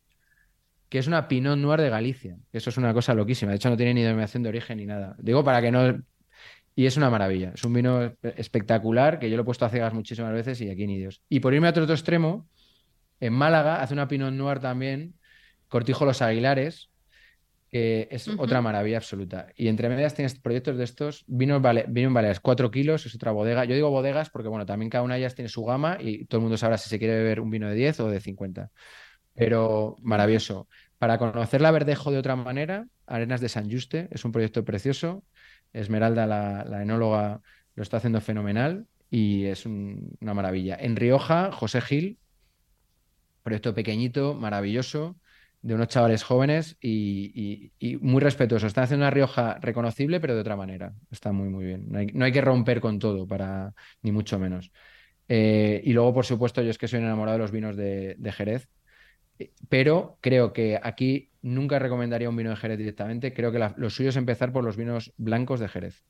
[0.94, 2.36] que es una Pinot Noir de Galicia.
[2.52, 3.50] Eso es una cosa loquísima.
[3.50, 5.16] De hecho, no tiene ni denominación de origen ni nada.
[5.18, 6.00] Digo para que no.
[6.76, 7.50] Y es una maravilla.
[7.52, 10.86] Es un vino espectacular que yo lo he puesto a cegas muchísimas veces y aquí
[10.86, 11.20] ni Dios.
[11.28, 12.48] Y por irme a otro, otro extremo,
[13.18, 15.14] en Málaga hace una Pinot Noir también,
[15.66, 16.90] Cortijo Los Aguilares,
[17.72, 19.48] que es otra maravilla absoluta.
[19.56, 23.16] Y entre medias tienes proyectos de estos, vino, vale, vino en Baleares, 4 kilos, es
[23.16, 23.64] otra bodega.
[23.64, 26.38] Yo digo bodegas porque, bueno, también cada una de ellas tiene su gama y todo
[26.38, 28.70] el mundo sabrá si se quiere beber un vino de 10 o de 50.
[29.36, 30.68] Pero maravilloso.
[30.98, 35.24] Para conocer la Verdejo de otra manera, Arenas de San Juste es un proyecto precioso.
[35.72, 37.40] Esmeralda, la, enóloga,
[37.74, 40.76] lo está haciendo fenomenal y es una maravilla.
[40.78, 42.18] En Rioja, José Gil,
[43.42, 45.16] proyecto pequeñito, maravilloso
[45.64, 47.72] de unos chavales jóvenes y,
[48.02, 48.66] muy respetuosos.
[48.66, 50.92] Están haciendo una Rioja reconocible, pero de otra manera.
[51.10, 51.86] Está muy, muy bien.
[51.88, 53.72] No hay, que romper con todo, para
[54.02, 54.70] ni mucho menos.
[55.26, 58.68] Eh, y luego, por supuesto, yo es que soy enamorado de los vinos de, Jerez,
[58.68, 58.68] eh,
[59.68, 63.32] pero creo que aquí nunca recomendaría un vino de Jerez directamente.
[63.32, 66.04] Creo que lo suyo es empezar por los vinos blancos de Jerez.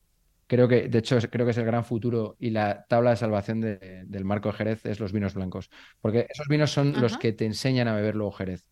[0.46, 3.60] Creo que, de hecho, creo que es el gran futuro y la tabla de salvación
[3.60, 5.70] del marco de Jerez es los vinos blancos.
[6.00, 8.66] Porque esos vinos son los que te enseñan a beber luego Jerez.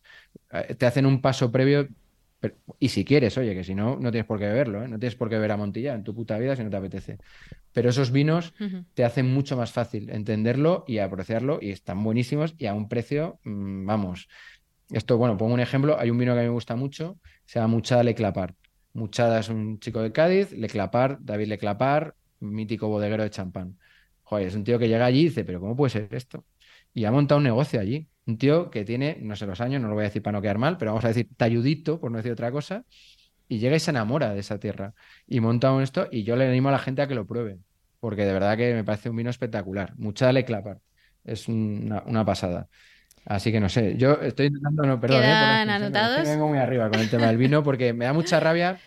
[0.53, 1.89] Eh, te hacen un paso previo.
[2.79, 4.89] y si quieres, oye, que si no, no tienes por qué beberlo, ¿eh?
[4.89, 7.19] no tienes por qué beber a Montilla en tu puta vida si no te apetece.
[7.73, 8.55] Pero esos vinos
[8.95, 13.41] te hacen mucho más fácil entenderlo y apreciarlo y están buenísimos y a un precio,
[13.45, 14.29] mm, vamos.
[14.91, 15.99] Esto, bueno, pongo un ejemplo.
[15.99, 18.55] Hay un vino que a mí me gusta mucho, se llama Muchada Leclapar.
[18.93, 23.79] Muchada es un chico de Cádiz, Leclapar, David Leclapar, mítico bodeguero de champán.
[24.23, 26.45] Joder, es un tío que llega allí y dice, pero ¿cómo puede ser esto?
[26.93, 28.09] Y ha montado un negocio allí.
[28.27, 30.43] Un tío que tiene, no sé los años, no lo voy a decir para no
[30.43, 32.85] quedar mal, pero vamos a decir talludito, por no decir otra cosa,
[33.53, 34.95] y llega y se enamora de esa tierra.
[35.27, 37.59] Y monta un esto, y yo le animo a la gente a que lo pruebe,
[38.01, 39.95] porque de verdad que me parece un vino espectacular.
[39.99, 40.79] Mucha de clapar.
[41.25, 42.69] Es una, pasada.
[43.27, 46.27] Así que no sé, yo estoy intentando, no, perdón, ¿Quedan eh, anotados?
[46.27, 48.81] vengo muy arriba con el tema del vino porque me da mucha rabia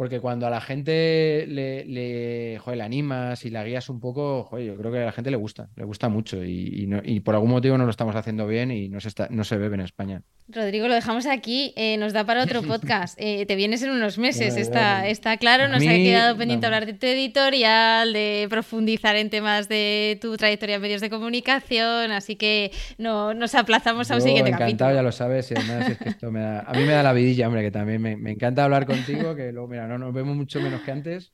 [0.00, 4.64] porque cuando a la gente le, le, joder, animas y la guías un poco, joder,
[4.68, 7.50] yo creo que a la gente le gusta, le gusta mucho y, y, por algún
[7.50, 10.22] motivo no lo estamos haciendo bien y no se, está, no se bebe en España.
[10.52, 13.18] Rodrigo, lo dejamos aquí, eh, nos da para otro podcast.
[13.20, 16.94] Eh, te vienes en unos meses, está, está claro, nos ha quedado pendiente hablar de
[16.94, 22.72] tu editorial, de profundizar en temas de tu trayectoria en medios de comunicación, así que
[22.98, 24.94] no, nos aplazamos a un siguiente encantado, capítulo.
[24.94, 27.12] ya lo sabes, y además es que esto me da, a mí me da la
[27.12, 30.36] vidilla, hombre, que también me, me encanta hablar contigo, que luego, mira, no nos vemos
[30.36, 31.32] mucho menos que antes.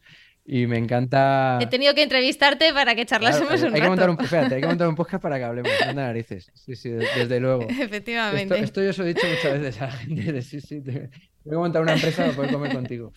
[0.49, 1.59] Y me encanta.
[1.61, 3.83] He tenido que entrevistarte para que charlásemos un hay rato.
[3.83, 5.73] Que montar un, hay que montar un podcast para que hablemos.
[5.85, 6.53] Manda narices.
[6.55, 7.67] Sí, sí, desde luego.
[7.69, 8.57] Efectivamente.
[8.61, 10.43] Esto, yo os he dicho muchas veces a la gente.
[10.43, 11.09] sí, sí, tengo
[11.45, 13.13] que montar una empresa para poder comer contigo.